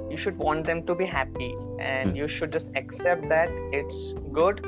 you 0.09 0.17
should 0.17 0.37
want 0.37 0.65
them 0.65 0.85
to 0.85 0.95
be 0.95 1.05
happy. 1.05 1.57
And 1.79 2.15
Hmm. 2.15 2.15
you 2.15 2.27
should 2.27 2.51
just 2.51 2.67
accept 2.75 3.27
that 3.29 3.55
it's 3.71 4.13
good 4.33 4.61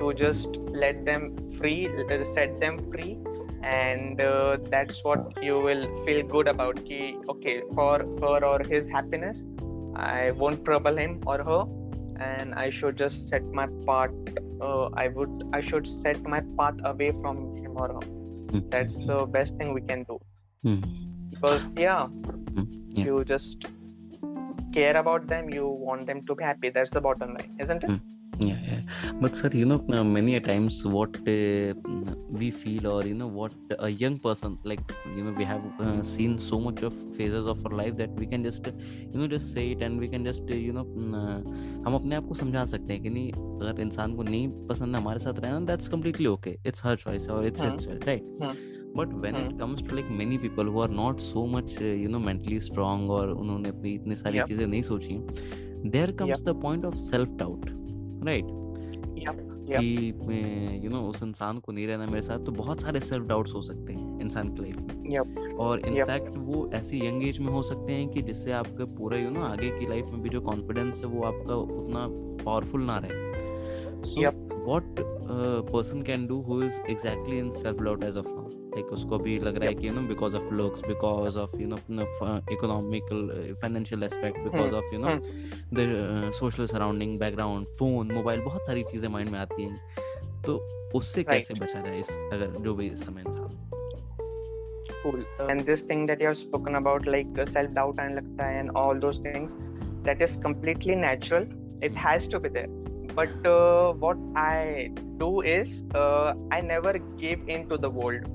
to 0.00 0.12
just 0.14 0.58
let 0.72 1.04
them 1.04 1.36
free 1.58 1.90
uh, 2.10 2.24
set 2.24 2.58
them 2.60 2.78
free. 2.92 3.18
And 3.62 4.20
uh, 4.20 4.58
that's 4.70 5.00
what 5.04 5.20
you 5.42 5.60
will 5.60 5.86
feel 6.04 6.22
good 6.22 6.48
about. 6.48 6.84
Ki, 6.84 7.16
okay 7.28 7.62
for 7.74 7.98
her 8.22 8.44
or 8.44 8.60
his 8.64 8.86
happiness 8.88 9.44
i 9.96 10.30
won't 10.32 10.64
trouble 10.64 10.96
him 10.96 11.20
or 11.26 11.38
her. 11.44 11.64
And 12.20 12.54
i 12.54 12.70
should 12.70 12.96
just 12.96 13.28
set 13.28 13.42
my 13.52 13.66
part 13.86 14.12
uh, 14.60 14.88
i 15.02 15.08
would 15.08 15.42
i 15.52 15.60
should 15.60 15.86
set 15.88 16.22
my 16.34 16.40
path 16.58 16.74
away 16.84 17.10
from 17.22 17.38
him 17.56 17.76
or 17.76 17.88
her 17.94 18.06
Hmm. 18.60 18.68
that's 18.76 18.96
the 19.12 19.26
best 19.38 19.56
thing 19.56 19.72
we 19.72 19.82
can 19.92 20.04
do 20.04 20.18
Hmm. 20.62 20.80
because 21.30 21.68
yeah, 21.76 22.06
yeah. 22.94 23.04
you 23.04 23.24
just 23.24 23.66
care 24.72 24.96
about 24.96 25.26
them 25.26 25.50
you 25.50 25.66
want 25.68 26.06
them 26.06 26.24
to 26.26 26.34
be 26.34 26.44
happy 26.44 26.70
that's 26.70 26.90
the 26.90 27.00
bottom 27.00 27.34
line 27.34 27.52
isn't 27.66 27.84
it 27.84 27.90
Hmm. 27.90 28.48
yeah, 28.48 28.58
yeah 28.70 28.75
but 29.20 29.36
sir 29.36 29.50
you 29.60 29.66
know 29.70 29.78
uh, 29.98 30.04
many 30.04 30.34
a 30.36 30.40
times 30.40 30.76
what 30.96 31.16
uh, 31.28 31.74
we 32.40 32.50
feel 32.62 32.86
or 32.92 33.00
you 33.06 33.14
know 33.14 33.30
what 33.40 33.54
a 33.78 33.90
young 34.02 34.18
person 34.18 34.58
like 34.64 34.84
you 35.16 35.24
know 35.24 35.34
we 35.40 35.44
have 35.44 35.64
uh, 35.80 36.02
seen 36.02 36.38
so 36.38 36.60
much 36.60 36.82
of 36.82 36.94
phases 37.16 37.46
of 37.54 37.64
our 37.66 37.74
life 37.82 37.96
that 37.96 38.12
we 38.22 38.26
can 38.26 38.42
just 38.48 38.66
you 38.66 39.18
know 39.20 39.28
just 39.36 39.52
say 39.52 39.66
it 39.72 39.82
and 39.82 39.98
we 39.98 40.08
can 40.08 40.24
just 40.24 40.42
uh, 40.50 40.60
you 40.66 40.72
know 40.78 40.86
uh, 41.22 41.38
हम 41.86 41.94
अपने 41.94 42.16
आप 42.16 42.26
को 42.28 42.34
समझा 42.34 42.64
सकते 42.64 42.92
हैं 42.92 43.02
कि 43.02 43.10
नहीं 43.10 43.32
अगर 43.32 43.80
इंसान 43.80 44.14
को 44.16 44.22
नहीं 44.22 44.48
पसंद 44.68 44.96
है 44.96 45.00
हमारे 45.00 45.18
साथ 45.24 45.38
रहना 45.44 45.60
that's 45.66 45.88
completely 45.88 46.26
okay 46.26 46.56
it's 46.66 46.84
her 46.84 46.96
choice 47.04 47.28
और 47.30 47.46
इट्स 47.46 47.60
हाँ, 47.62 47.72
इट्स 47.74 47.88
राइट 48.06 48.38
हाँ, 48.42 48.54
बट 48.96 49.12
व्हेन 49.22 49.36
इट 49.36 49.42
हाँ। 49.42 49.58
Comes 49.58 49.82
to 49.88 49.96
like 49.96 50.08
many 50.18 50.38
people 50.38 50.66
who 50.74 50.80
are 50.82 50.90
not 50.90 51.20
so 51.20 51.46
much 51.56 51.76
you 51.82 52.08
know 52.08 52.18
mentally 52.18 52.60
strong 52.60 53.10
और 53.18 53.30
उन्होंने 53.32 53.68
अपनी 53.68 53.94
इतनी 53.94 54.16
सारी 54.16 54.38
Yep. 54.38 54.48
चीज़ें 54.48 54.66
नहीं 54.66 54.82
सोची 54.82 55.18
there 55.90 56.12
comes 56.20 56.42
the 56.42 56.60
point 56.62 56.84
of 56.84 56.94
self 56.94 57.36
doubt 57.38 57.66
right 58.26 58.44
Yep, 59.66 60.26
मैं 60.28 60.82
यू 60.84 60.90
नो 60.90 61.00
उस 61.02 61.22
इंसान 61.22 61.58
को 61.58 61.72
नहीं 61.72 61.86
रहना 61.86 62.06
मेरे 62.06 62.22
साथ 62.22 62.44
तो 62.46 62.52
बहुत 62.52 62.80
सारे 62.80 63.00
सेल्फ 63.00 63.24
डाउट्स 63.26 63.54
हो 63.54 63.62
सकते 63.62 63.92
हैं 63.92 64.20
इंसान 64.20 64.52
की 64.54 64.62
लाइफ 64.62 64.76
में। 64.76 65.10
Yep. 65.10 65.58
और 65.58 65.80
Yep. 65.80 65.88
इनफैक्ट 65.88 66.36
वो 66.36 66.70
ऐसी 66.74 67.06
यंग 67.06 67.26
एज 67.28 67.38
में 67.38 67.52
हो 67.52 67.62
सकते 67.62 67.92
हैं 67.92 68.08
कि 68.08 68.22
जिससे 68.22 68.52
आपका 68.52 68.84
पूरा 68.98 69.18
यू 69.18 69.30
नो 69.30 69.40
आगे 69.40 69.70
की 69.78 69.86
लाइफ 69.86 70.10
में 70.12 70.22
भी 70.22 70.28
जो 70.28 70.40
कॉन्फिडेंस 70.40 71.00
है 71.00 71.06
वो 71.06 71.22
आपका 71.22 71.54
उतना 71.54 72.06
पावरफुल 72.44 72.84
ना 72.84 72.98
रहे। 73.04 74.04
So 74.04 74.20
what 74.20 74.44
what 74.66 75.00
person 75.72 76.02
can 76.02 76.26
do 76.26 76.40
who 76.40 76.62
is 76.62 76.80
exactly 76.90 77.38
in 77.38 77.50
self 77.52 77.80
doubt 77.80 78.04
as 78.04 78.16
of 78.16 78.28
now 78.28 78.45
like 78.76 78.92
उसको 78.92 79.18
भी 79.18 79.38
लग 79.40 79.58
रहा 79.58 79.68
है 79.68 79.74
कि 79.74 79.88
you 79.88 79.92
know 79.94 80.00
because 80.08 80.36
of 80.36 80.52
looks 80.54 80.80
because 80.86 81.38
of 81.38 81.56
you 81.60 81.68
know 81.68 82.06
economical 82.52 83.54
financial 83.62 84.02
aspect 84.04 84.38
because 84.38 84.74
of 84.74 84.94
you 84.94 85.00
know 85.04 85.14
the 85.74 86.32
social 86.40 86.66
surrounding 86.74 87.18
background 87.20 87.66
phone 87.78 88.12
mobile 88.12 88.40
बहुत 88.40 88.66
सारी 88.66 88.82
चीज़ें 88.90 89.08
mind 89.08 89.30
में 89.30 89.38
आती 89.38 89.62
हैं 89.62 90.42
तो 90.46 90.58
उससे 90.94 91.22
कैसे 91.24 91.54
बचा 91.54 91.80
जाए 91.80 91.98
इस 91.98 92.16
अगर 92.32 92.60
जो 92.64 92.74
भी 92.74 92.94
समय 92.96 93.22
था 93.22 93.50
cool 95.02 95.24
Uh, 95.40 95.46
and 95.52 95.66
this 95.70 95.82
thing 95.88 96.04
that 96.06 96.22
you 96.22 96.28
have 96.28 96.38
spoken 96.38 96.76
about 96.78 97.06
like 97.14 97.38
uh, 97.38 97.46
self 97.56 97.74
doubt 97.78 98.00
and 98.04 98.18
lagta 98.18 98.46
hai 98.46 98.54
and 98.62 98.78
all 98.82 99.02
those 99.04 99.18
things 99.26 99.52
that 100.08 100.24
is 100.26 100.36
completely 100.46 100.96
natural 101.02 101.46
it 101.88 102.00
has 102.04 102.26
to 102.34 102.40
be 102.46 102.52
there 102.56 102.72
but 103.18 103.46
uh, 103.50 103.92
what 104.04 104.24
i 104.44 104.90
do 105.22 105.30
is 105.52 105.76
uh, 106.02 106.34
i 106.56 106.60
never 106.70 106.94
give 107.22 107.52
in 107.56 107.68
to 107.72 107.78
the 107.84 107.90
world 108.00 108.26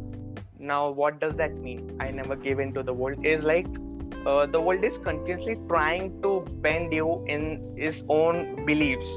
now 0.62 0.90
what 0.90 1.20
does 1.20 1.36
that 1.36 1.58
mean? 1.58 1.98
I 2.00 2.12
never 2.12 2.36
give 2.36 2.60
in 2.60 2.74
to 2.74 2.84
the 2.84 2.94
world. 2.94 3.26
Is 3.26 3.44
like 3.44 3.68
uh, 4.26 4.46
the 4.46 4.62
world 4.62 4.84
is 4.84 4.98
continuously 4.98 5.58
trying 5.68 6.22
to 6.22 6.46
bend 6.62 6.94
you 6.94 7.24
in 7.28 7.74
its 7.78 8.04
own 8.10 8.66
beliefs. 8.66 9.08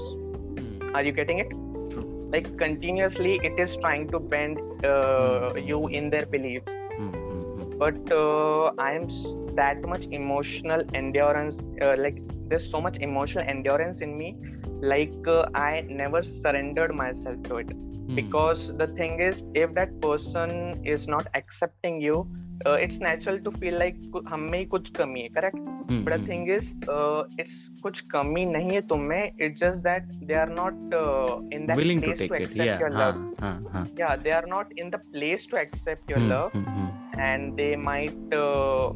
Are 0.95 1.03
you 1.03 1.13
getting 1.13 1.39
it? 1.41 1.51
True. 1.91 2.05
like 2.33 2.47
continuously 2.59 3.33
it 3.45 3.59
is 3.59 3.77
trying 3.77 4.09
to 4.13 4.19
bend 4.19 4.59
uh, 4.85 5.51
Hmm. 5.51 5.59
you 5.71 5.87
in 5.89 6.11
their 6.11 6.27
beliefs. 6.27 6.73
Hmm. 6.99 7.11
but 7.83 8.13
uh, 8.17 8.71
i'm 8.87 9.05
that 9.61 9.81
much 9.93 10.05
emotional 10.19 10.83
endurance 11.01 11.59
uh, 11.83 11.95
like 12.05 12.19
there's 12.51 12.69
so 12.75 12.81
much 12.87 12.97
emotional 13.07 13.45
endurance 13.55 14.01
in 14.07 14.17
me 14.21 14.29
like 14.93 15.31
uh, 15.37 15.45
i 15.55 15.85
never 16.03 16.23
surrendered 16.23 16.95
myself 17.03 17.43
to 17.49 17.57
it 17.65 17.73
Hmm. 18.07 18.17
because 18.17 18.63
the 18.79 18.87
thing 18.97 19.21
is 19.27 19.39
if 19.55 19.71
that 19.77 19.93
person 20.01 20.51
is 20.95 21.05
not 21.13 21.29
accepting 21.39 21.95
you 22.07 22.17
uh, 22.67 22.75
it's 22.87 22.99
natural 23.05 23.39
to 23.47 23.53
feel 23.61 23.79
like 23.83 23.97
हम 24.33 24.41
में 24.53 24.59
ही 24.59 24.65
कुछ 24.75 24.91
कमी 24.99 25.21
है 25.23 25.29
correct 25.37 25.63
Hmm, 25.89 26.03
but 26.05 26.13
the 26.13 26.19
hmm. 26.19 26.27
thing 26.27 26.45
is 26.57 26.69
uh, 26.95 27.23
it's 27.45 27.57
कुछ 27.83 28.01
कमी 28.13 28.45
नहीं 28.53 28.71
है 28.71 28.81
तुम 28.93 29.01
में 29.13 29.33
it's 29.47 29.61
just 29.63 29.83
that 29.87 30.13
they 30.29 30.37
are 30.43 30.53
not 30.59 30.95
uh, 30.99 31.57
in 31.59 31.67
that 31.71 31.81
willing 31.81 32.01
to 32.05 32.13
take 32.21 32.35
to 32.35 32.43
it 32.43 32.55
yeah 32.61 32.79
your 32.85 32.91
हाँ, 32.93 33.01
love 33.01 33.19
हाँ, 33.41 33.55
हाँ. 33.73 33.85
yeah 34.03 34.15
they 34.27 34.33
are 34.41 34.47
not 34.53 34.73
in 34.85 34.93
the 34.97 35.01
place 35.17 35.47
to 35.55 35.61
accept 35.65 36.15
your 36.15 36.21
Hmm, 36.21 36.31
love 36.35 36.53
hmm, 36.53 36.65
hmm. 36.77 37.21
and 37.29 37.57
they 37.63 37.71
might 37.89 38.37
uh, 38.43 38.93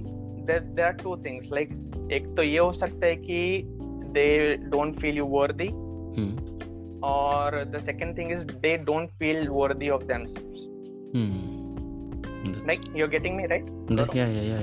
there, 0.46 0.64
there 0.76 0.86
are 0.90 0.96
two 1.04 1.16
things 1.28 1.50
like 1.58 1.74
एक 2.18 2.34
तो 2.36 2.42
ये 2.42 2.58
हो 2.58 2.72
सकता 2.72 3.06
है 3.06 3.16
कि 3.16 3.42
they 4.14 4.30
don't 4.76 5.00
feel 5.04 5.22
you 5.22 5.26
worthy 5.38 5.70
Hmm. 6.18 6.30
और 7.04 7.64
the 7.64 7.78
second 7.78 8.18
thing 8.18 8.32
is 8.32 8.44
they 8.46 8.76
don't 8.76 9.08
feel 9.10 9.48
worthy 9.48 9.88
of 9.88 10.02
themselves 10.02 10.66
hmm 11.16 12.66
like 12.66 12.80
you 12.96 13.04
are 13.04 13.10
getting 13.10 13.36
me 13.36 13.46
right 13.46 14.16
yeah 14.16 14.26
yeah 14.26 14.42
yeah 14.42 14.60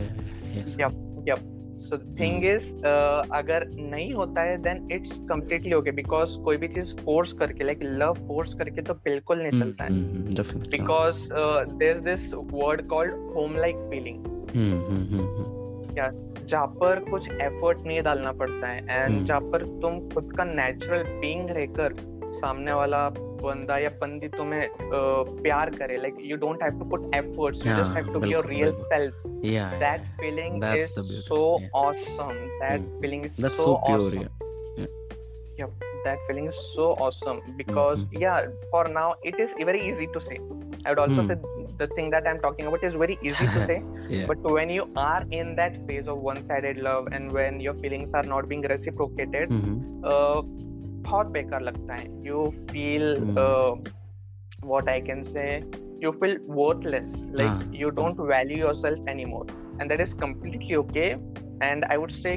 yes 0.56 0.78
yup 0.80 1.26
yup 1.30 1.52
so 1.80 1.98
thing 1.98 2.46
is 2.46 2.86
अगर 3.34 3.68
नहीं 3.68 4.14
होता 4.14 4.42
है 4.42 4.58
then 4.58 4.88
it's 4.92 5.20
completely 5.20 5.74
okay 5.74 5.92
because 5.92 6.38
कोई 6.40 6.58
भी 6.58 6.68
चीज़ 6.68 6.96
force 6.96 7.34
करके 7.34 7.64
like 7.64 7.80
love 7.84 8.14
force 8.28 8.54
करके 8.54 8.82
तो 8.82 8.94
बिल्कुल 8.94 9.42
नहीं 9.42 9.62
चलता 9.62 9.84
है। 9.84 10.70
Because 10.70 11.28
there 11.34 11.98
is 11.98 12.04
this 12.04 12.34
word 12.34 12.88
called 12.88 13.14
home 13.14 13.56
like 13.56 13.76
feeling 13.76 14.24
जहाँ 16.50 16.68
पर 16.68 17.00
कुछ 17.00 17.30
एफर्ट 17.30 17.82
नहीं 17.86 18.02
डालना 18.02 18.32
पड़ता 18.32 18.68
है 18.68 19.04
एंड 19.04 19.26
जहाँ 19.26 19.42
पर 19.42 19.66
तुम 19.82 20.00
खुद 20.10 20.34
का 20.38 20.44
नेचुरल 20.44 21.04
बींग 21.04 21.50
रहकर 21.50 21.94
सामने 22.40 22.74
वाला 22.74 23.08
बंदा 23.18 23.78
या 23.78 23.90
बंदी 24.02 24.28
तुम्हें 24.38 24.68
uh, 24.68 25.42
प्यार 25.44 25.70
करे 25.78 25.98
like 26.02 26.16
you 26.32 26.38
don't 26.46 26.64
have 26.64 26.80
to 26.80 26.90
put 26.90 27.10
efforts 27.16 27.66
you 27.66 27.72
just 27.74 27.92
हाँ, 27.92 27.96
have 27.96 28.14
to 28.14 28.20
be 28.20 28.32
your 28.32 28.46
real 28.56 28.74
self 28.94 29.24
that 29.82 30.02
Hmm. 30.06 30.16
feeling 30.22 30.56
is 30.58 30.62
that's 30.64 30.96
so, 30.96 31.02
so 31.26 31.38
pure 31.50 31.70
awesome 31.82 32.38
yeah 34.78 34.88
yep 35.60 35.84
that 36.06 36.24
feeling 36.30 36.48
is 36.52 36.58
so 36.72 36.86
awesome 37.06 37.38
because 37.60 38.02
Mhm. 38.02 38.18
yeah 38.24 38.48
for 38.74 38.82
now 38.98 39.06
it 39.32 39.38
is 39.46 39.54
very 39.70 39.84
easy 39.92 40.08
to 40.16 40.22
say 40.26 40.38
i 40.40 40.90
would 40.90 41.02
also 41.04 41.24
Hmm. 41.24 41.30
say 41.30 41.66
the 41.84 41.88
thing 41.94 42.10
that 42.16 42.28
i'm 42.32 42.42
talking 42.46 42.68
about 42.72 42.84
is 42.90 42.98
very 43.04 43.18
easy 43.30 43.48
to 43.56 43.64
say 43.70 43.78
yeah 44.16 44.28
but 44.32 44.50
when 44.58 44.74
you 44.76 44.88
are 45.06 45.22
in 45.40 45.54
that 45.62 45.80
phase 45.90 46.12
of 46.16 46.28
one-sided 46.30 46.82
love 46.90 47.10
and 47.20 47.38
when 47.40 47.62
your 47.68 47.76
feelings 47.86 48.18
are 48.22 48.26
not 48.34 48.50
being 48.54 48.66
reciprocated 48.76 49.56
Mhm. 49.60 49.80
uh, 50.14 50.40
बहुत 51.06 51.28
बेकार 51.28 51.62
लगता 51.62 51.96
है। 51.96 52.06
You 52.28 52.46
feel 52.72 53.16
what 54.66 54.90
I 54.90 55.02
can 55.02 55.24
say 55.24 55.56
you 56.04 56.12
feel 56.12 56.40
worthless 56.50 57.14
like 57.40 57.72
you 57.82 57.90
don't 58.00 58.20
value 58.20 58.58
yourself 58.76 59.10
anymore 59.26 59.48
and 59.82 59.90
that 59.90 60.02
is 60.02 60.16
completely 60.18 60.76
okay 60.76 61.08
and 61.66 61.86
I 61.86 61.98
would 61.98 62.12
say 62.12 62.34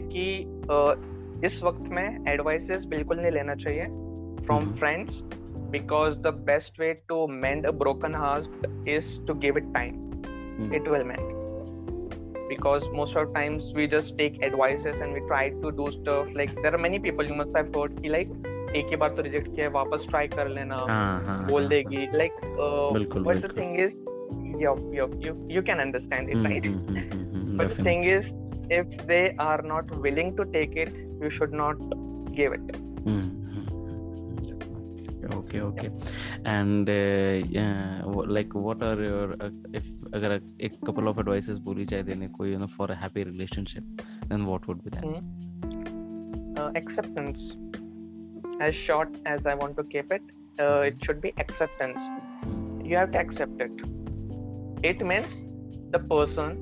इस 1.47 1.63
वक्त 1.65 1.89
में 1.89 2.25
advices 2.29 2.85
बिल्कुल 2.85 3.21
नहीं 3.21 3.31
लेना 3.31 3.55
चाहिए 3.55 3.85
from 4.47 4.73
friends 4.77 5.21
because 5.73 6.19
the 6.19 6.35
best 6.47 6.81
way 6.81 6.93
to 7.09 7.27
mend 7.27 7.67
a 7.67 7.71
broken 7.83 8.15
heart 8.15 8.89
is 8.89 9.19
to 9.27 9.35
give 9.47 9.59
it 9.59 9.75
time 9.75 10.73
it 10.75 10.89
will 10.89 11.05
mend 11.05 11.37
because 12.51 12.85
most 12.99 13.17
of 13.21 13.33
times 13.33 13.67
we 13.79 13.87
just 13.87 14.13
take 14.19 14.37
advices 14.47 15.01
and 15.07 15.17
we 15.17 15.21
try 15.31 15.41
to 15.65 15.73
do 15.81 15.89
stuff. 15.97 16.29
Like 16.35 16.55
there 16.63 16.75
are 16.75 16.79
many 16.79 16.99
people 16.99 17.27
you 17.31 17.35
must 17.35 17.59
have 17.59 17.75
heard 17.75 17.99
he 18.05 18.13
like 18.15 18.31
एक 18.77 18.87
ही 18.91 18.97
बार 18.97 19.15
तो 19.17 19.23
reject 19.23 19.55
किया 19.55 19.67
है 19.67 19.73
वापस 19.73 20.07
try 20.11 20.29
कर 20.29 20.49
लेना 20.49 20.77
हाँ 20.91 21.21
हाँ 21.25 21.47
बोल 21.49 21.63
हाँ, 21.63 21.69
देगी 21.71 22.07
uh, 22.07 22.99
you 25.57 25.63
can 25.63 25.81
understand 25.81 26.29
it 26.29 26.37
hmm, 26.37 26.47
right 26.47 26.67
hmm, 26.67 26.79
hmm, 26.89 26.99
hmm, 26.99 27.25
hmm, 27.35 27.57
but 27.59 27.69
the 27.69 27.75
definitely. 27.75 27.89
thing 27.89 28.01
if 28.71 29.07
they 29.11 29.35
are 29.39 29.63
not 29.63 29.91
willing 30.07 30.31
to 30.37 30.45
take 30.57 30.75
it 30.77 30.91
you 31.23 31.31
should 31.31 31.53
not 31.61 31.77
give 32.39 32.53
it 32.59 32.77
Hmm, 33.07 33.29
hmm, 33.53 33.65
hmm, 33.71 35.39
okay 35.39 35.61
okay 35.61 35.91
and 36.45 36.89
uh, 36.89 37.49
yeah 37.57 38.03
like 38.39 38.55
what 38.67 38.83
are 38.83 38.99
your 39.03 39.29
uh, 39.47 39.51
if 39.81 39.87
अगर 40.15 40.41
एक 40.69 40.77
couple 40.87 41.09
of 41.13 41.19
advices 41.25 41.59
बोली 41.71 41.85
जाए 41.95 42.03
देने 42.03 42.29
को 42.37 42.47
you 42.47 42.59
know 42.65 42.71
for 42.77 42.91
a 42.91 42.99
happy 43.07 43.25
relationship 43.31 44.05
then 44.29 44.47
what 44.53 44.69
would 44.69 44.85
be 44.85 44.91
that 44.91 45.05
Hmm. 45.07 45.23
uh, 46.61 46.71
acceptance 46.83 47.49
as 48.61 48.75
short 48.75 49.17
as 49.27 49.47
i 49.47 49.55
want 49.55 49.77
to 49.77 49.85
keep 49.85 50.12
it 50.12 50.23
uh, 50.61 50.81
it 50.91 50.97
should 51.05 51.21
be 51.21 51.33
acceptance. 51.38 52.00
You 52.85 52.97
have 52.97 53.12
to 53.12 53.19
accept 53.19 53.61
it. 53.61 53.71
It 54.83 55.05
means 55.11 55.29
the 55.93 56.00
person 56.12 56.57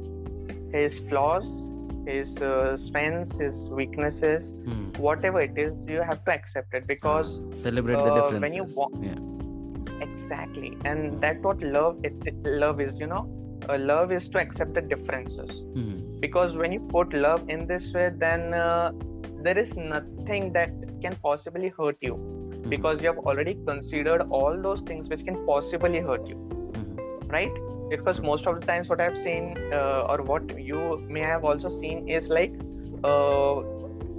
his 0.73 0.99
flaws 1.09 1.47
his 2.07 2.35
uh, 2.49 2.76
strengths 2.76 3.38
his 3.38 3.57
weaknesses 3.81 4.50
Hmm. 4.67 4.85
whatever 5.07 5.41
it 5.41 5.57
is 5.65 5.73
you 5.95 6.03
have 6.11 6.21
to 6.26 6.33
accept 6.33 6.75
it 6.75 6.87
because 6.87 7.41
celebrate 7.55 7.97
the 7.97 8.12
uh, 8.12 8.15
differences. 8.19 8.43
when 8.45 8.55
you 8.55 8.67
wa- 8.76 8.91
yeah. 9.09 10.07
Exactly. 10.07 10.76
And 10.85 11.21
that's 11.23 11.43
what 11.43 11.62
love 11.62 11.99
it, 12.05 12.15
love 12.45 12.81
is 12.81 12.99
you 12.99 13.07
know? 13.07 13.25
Uh, 13.69 13.79
love 13.79 14.12
is 14.12 14.29
to 14.31 14.38
accept 14.38 14.75
the 14.75 14.83
differences. 14.95 15.50
Hmm. 15.76 15.95
because 16.21 16.57
when 16.61 16.73
you 16.73 16.81
put 16.97 17.15
love 17.15 17.43
in 17.55 17.67
this 17.71 17.87
way 17.95 18.11
then 18.26 18.53
uh, 18.55 18.91
there 19.47 19.59
is 19.65 19.73
nothing 19.76 20.53
that 20.53 20.71
can 21.06 21.16
possibly 21.24 21.70
hurt 21.80 21.98
you 22.01 22.20
Hmm. 22.63 22.70
because 22.70 23.01
you 23.01 23.08
have 23.08 23.20
already 23.20 23.56
considered 23.68 24.22
all 24.30 24.62
those 24.62 24.82
things 24.88 25.10
which 25.10 25.24
can 25.25 25.38
possibly 25.46 26.00
hurt 26.00 26.28
you 26.28 26.38
Hmm. 26.75 26.96
right 27.30 27.51
because 27.90 28.22
most 28.22 28.48
of 28.48 28.60
the 28.60 28.66
times 28.66 28.90
what 28.90 29.01
i've 29.01 29.18
seen 29.18 29.56
uh, 29.74 30.01
or 30.10 30.22
what 30.24 30.44
you 30.60 30.82
may 31.10 31.22
have 31.22 31.44
also 31.44 31.70
seen 31.70 32.04
is 32.08 32.30
like 32.30 32.54
uh, 33.04 33.56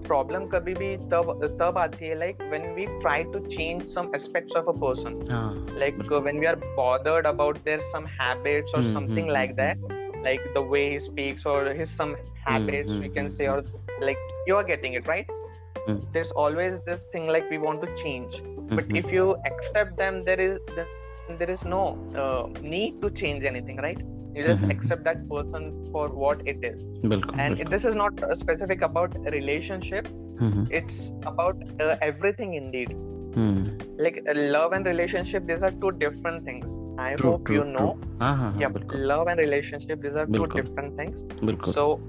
problem 0.08 0.48
kabhi 0.54 0.74
bhi 0.82 0.90
tab 1.14 1.30
tab 1.62 1.78
aati 1.82 2.10
hai 2.12 2.18
like 2.22 2.42
when 2.54 2.64
we 2.78 2.86
try 3.04 3.18
to 3.34 3.42
change 3.56 3.86
some 3.96 4.10
aspects 4.20 4.58
of 4.60 4.70
a 4.72 4.76
person 4.84 5.18
हाँ 5.30 5.44
like 5.82 6.00
uh, 6.16 6.20
बिल्कुल। 6.20 6.24
when 6.28 6.38
we 6.44 6.46
are 6.52 6.56
bothered 6.80 7.26
about 7.32 7.62
their 7.68 7.80
some 7.94 8.06
habits 8.18 8.72
or 8.80 8.82
Hmm, 8.82 8.96
something 8.96 9.26
hmm, 9.26 9.36
like 9.38 9.54
hmm, 9.58 9.62
that 9.62 9.78
like 10.26 10.42
the 10.56 10.62
way 10.74 10.84
he 10.92 10.98
speaks 11.08 11.46
or 11.52 11.58
his 11.80 11.94
some 12.00 12.16
habits 12.46 12.90
hmm, 12.90 13.02
we 13.04 13.08
can 13.18 13.30
hmm, 13.30 13.36
say 13.38 13.46
or 13.54 13.62
like 14.08 14.18
you 14.46 14.56
are 14.56 14.64
getting 14.72 14.94
it 15.00 15.06
right 15.12 15.32
mm. 15.87 16.11
there's 16.11 16.31
always 16.31 16.79
this 16.85 17.05
thing 17.11 17.27
like 17.27 17.49
we 17.49 17.57
want 17.57 17.81
to 17.81 17.95
change. 18.03 18.35
Mm-hmm. 18.35 18.75
but 18.75 18.85
if 18.99 19.11
you 19.11 19.25
accept 19.45 19.97
them 19.97 20.23
there 20.23 20.39
is 20.45 20.59
there 21.39 21.49
is 21.49 21.63
no 21.63 21.81
uh, 22.21 22.43
need 22.61 23.01
to 23.01 23.09
change 23.09 23.43
anything 23.43 23.77
right? 23.77 24.01
You 24.35 24.43
just 24.43 24.61
mm-hmm. 24.61 24.71
accept 24.71 25.03
that 25.05 25.27
person 25.29 25.87
for 25.91 26.09
what 26.09 26.47
it 26.47 26.63
is. 26.63 26.83
And 27.39 27.57
this 27.69 27.85
is 27.85 27.95
not 27.95 28.19
specific 28.37 28.81
about 28.81 29.17
relationship. 29.31 30.07
Mm-hmm. 30.07 30.65
it's 30.69 31.11
about 31.25 31.61
uh, 31.81 31.95
everything 32.01 32.53
indeed. 32.53 32.95
Mm. 33.37 33.63
like 34.03 34.15
uh, 34.27 34.33
love 34.35 34.71
and 34.75 34.87
relationship 34.87 35.45
these 35.45 35.61
are 35.61 35.71
two 35.81 35.91
different 36.03 36.43
things. 36.43 36.71
I 36.99 37.07
true, 37.15 37.31
hope 37.31 37.45
true, 37.45 37.57
you 37.57 37.65
know. 37.65 37.99
Yeah 38.59 38.69
love 39.11 39.27
and 39.27 39.39
relationship 39.39 40.01
these 40.01 40.15
are 40.15 40.25
two 40.25 40.47
different 40.47 40.95
things. 40.95 41.19
So 41.73 41.99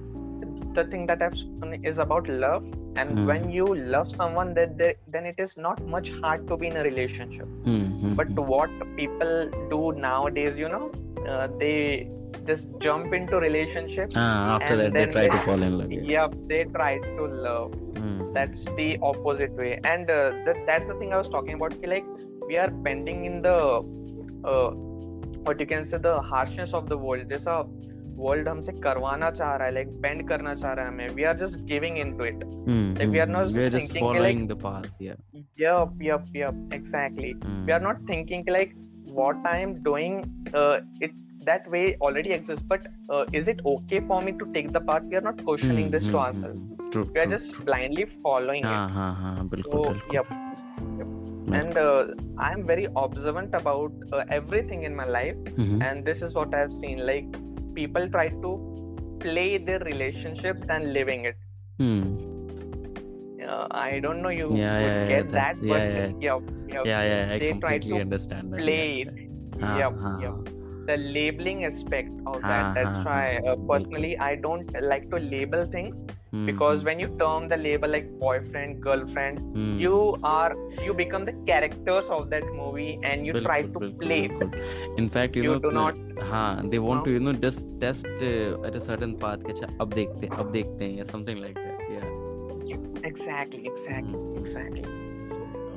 the 0.79 0.85
thing 0.91 1.07
that 1.07 1.23
I've 1.23 1.39
spoken 1.39 1.85
is 1.85 1.99
about 1.99 2.29
love. 2.29 2.63
And 3.01 3.11
mm. 3.19 3.27
when 3.31 3.51
you 3.51 3.67
love 3.95 4.15
someone, 4.21 4.55
that 4.55 4.77
then 5.15 5.25
it 5.31 5.39
is 5.47 5.57
not 5.57 5.83
much 5.95 6.11
hard 6.21 6.47
to 6.51 6.57
be 6.57 6.69
in 6.69 6.77
a 6.77 6.85
relationship. 6.91 7.49
Mm-hmm. 7.65 8.15
But 8.21 8.31
what 8.53 8.71
people 9.01 9.51
do 9.73 9.81
nowadays, 10.07 10.55
you 10.57 10.69
know, 10.75 10.87
uh, 11.29 11.49
they 11.63 12.09
just 12.47 12.67
jump 12.79 13.13
into 13.19 13.39
relationship. 13.39 14.13
Ah, 14.15 14.57
after 14.57 14.77
that, 14.77 14.93
they 14.93 15.07
try 15.07 15.23
they, 15.23 15.29
to 15.29 15.41
fall 15.47 15.63
in 15.69 15.79
love. 15.79 15.93
Yeah. 15.93 16.03
Yep, 16.15 16.35
they 16.53 16.65
try 16.65 16.99
to 16.99 17.27
love. 17.49 17.73
Mm. 17.95 18.33
That's 18.35 18.65
the 18.81 18.89
opposite 19.03 19.53
way. 19.53 19.73
And 19.85 20.11
uh, 20.11 20.31
that, 20.47 20.59
that's 20.67 20.87
the 20.87 20.95
thing 21.01 21.13
I 21.13 21.19
was 21.19 21.29
talking 21.29 21.55
about. 21.55 21.75
Like, 21.95 22.07
we 22.47 22.57
are 22.57 22.71
bending 22.71 23.25
in 23.25 23.43
the, 23.43 23.59
uh, 24.45 24.71
what 25.47 25.59
you 25.59 25.67
can 25.67 25.85
say, 25.85 25.99
the 25.99 26.21
harshness 26.21 26.73
of 26.73 26.89
the 26.89 26.99
world. 27.07 27.29
There's 27.29 27.47
a 27.47 27.67
world 28.19 28.49
हमसे 28.49 28.73
करवाना 28.85 29.31
चाह 29.31 29.55
रहा 29.57 29.67
है 29.67 29.75
like 29.75 29.89
bend 30.03 30.29
करना 30.29 30.55
चाह 30.55 30.73
रहा 30.73 30.85
है 30.85 30.93
हमें। 30.93 31.09
We 31.15 31.25
are 31.31 31.37
just 31.37 31.65
giving 31.69 31.99
in 31.99 32.17
to 32.19 32.25
it 32.25 32.45
like 32.99 33.09
we 33.09 33.19
are 33.19 33.29
not 33.29 33.49
we 33.49 33.63
are 33.65 33.79
just 33.79 33.99
following 33.99 34.49
the 34.49 34.59
path 34.63 35.03
yeah 35.03 35.15
yup 35.61 35.99
yup 36.03 36.25
yup 36.37 36.75
exactly 36.75 37.33
we 37.47 37.73
are 37.73 37.83
not 37.83 38.09
thinking 38.11 38.49
like 38.49 38.75
what 39.13 39.47
I 39.53 39.63
am 39.63 39.75
doing 39.83 40.19
it 41.03 41.13
that 41.47 41.69
way 41.71 41.83
already 42.03 42.31
exist 42.31 42.65
but 42.73 43.35
is 43.35 43.51
it 43.51 43.63
okay 43.67 44.01
for 44.09 44.25
me 44.25 44.33
to 44.41 44.53
take 44.53 44.71
the 44.73 44.87
path 44.91 45.09
we 45.11 45.17
are 45.17 45.25
not 45.25 45.41
questioning 45.41 45.91
this 45.93 46.11
to 46.13 46.19
answer 46.19 47.01
we 47.01 47.21
are 47.21 47.37
just 47.37 47.65
blindly 47.65 48.05
following 48.23 48.65
हाँ 48.65 48.89
हाँ 48.91 49.15
हाँ 49.15 49.49
बिल्कुल 49.49 49.89
बिल्कुल 49.89 50.17
yup 50.17 50.37
And 51.59 51.77
uh, 51.79 52.09
I 52.37 52.53
am 52.53 52.65
very 52.67 52.83
observant 53.03 53.55
about 53.59 53.93
uh, 54.13 54.25
everything 54.31 54.83
in 54.83 54.97
my 54.97 55.05
life, 55.07 55.37
mm-hmm. 55.45 55.81
and 55.81 56.05
this 56.05 56.21
is 56.27 56.35
what 56.35 56.55
I 56.55 56.59
have 56.59 56.75
seen. 56.81 56.99
Like 57.11 57.39
people 57.75 58.09
try 58.09 58.29
to 58.29 59.19
play 59.21 59.59
their 59.59 59.81
relationships 59.81 60.67
and 60.69 60.93
living 60.93 61.25
it. 61.25 61.37
Hmm. 61.79 62.17
Uh, 63.49 63.67
I 63.71 63.99
don't 64.01 64.21
know 64.21 64.29
you 64.29 64.51
yeah, 64.53 64.79
yeah, 64.79 65.09
get 65.09 65.29
that, 65.31 65.55
but 65.61 65.81
yeah, 65.81 66.13
yeah, 66.21 66.39
yeah, 66.69 66.83
yeah, 66.85 67.03
yeah 67.03 67.39
they 67.39 67.53
try 67.55 67.79
to 67.79 68.01
understand 68.01 68.53
play 68.53 69.07
yeah, 69.59 69.91
yeah, 70.21 70.58
the 70.88 70.96
labeling 71.16 71.64
aspect 71.66 72.10
of 72.28 72.42
हाँ, 72.42 72.50
that 72.52 72.74
that's 72.78 72.96
हाँ, 72.96 73.04
why 73.06 73.20
हाँ, 73.36 73.42
uh, 73.42 73.56
बिल्कुल। 73.56 73.70
personally 73.70 74.10
i 74.20 74.36
don't 74.46 74.74
like 74.92 75.06
to 75.14 75.20
label 75.34 75.64
things 75.76 76.02
hmm, 76.34 76.46
because 76.50 76.82
hmm, 76.82 76.88
when 76.90 77.00
you 77.04 77.08
term 77.22 77.48
the 77.54 77.58
label 77.62 77.94
like 77.96 78.10
boyfriend 78.24 78.82
girlfriend 78.88 79.40
hmm, 79.40 79.78
you 79.84 80.00
are 80.32 80.52
you 80.88 80.96
become 81.02 81.28
the 81.30 81.36
characters 81.52 82.10
of 82.18 82.26
that 82.34 82.50
movie 82.58 82.90
and 83.12 83.26
you 83.30 83.34
try 83.38 83.58
बिल्कुल, 83.62 83.72
to 83.74 83.80
बिल्कुल, 83.80 84.08
play 84.08 84.20
it 84.26 84.36
बिल्कुल. 84.40 84.98
In 85.04 85.10
fact, 85.18 85.38
you, 85.40 85.44
You 85.44 85.54
know, 85.54 85.60
do 85.68 85.72
the- 85.72 85.78
not- 85.78 86.24
हाँ, 86.32 86.70
they 86.74 86.80
want 86.88 87.00
हाँ. 87.00 87.06
to, 87.06 87.12
you 87.12 87.24
know, 87.28 87.34
just 87.46 87.66
test 87.86 88.06
uh, 88.32 88.68
at 88.70 88.76
a 88.76 88.84
certain 88.90 89.16
path. 89.24 89.46
कि 89.46 89.52
अच्छा 89.54 89.68
अब 89.82 89.94
देखते 89.94 90.28
हैं, 90.28 90.38
अब 90.44 90.52
देखते 90.52 90.84
हैं, 90.86 90.98
या 90.98 91.04
something 91.14 91.42
like 91.46 91.56
that. 91.62 91.88
Yeah. 91.96 92.10
Yes, 92.74 93.00
exactly 93.12 93.64
exactly 93.72 94.20
hmm, 94.20 94.44
exactly 94.44 94.84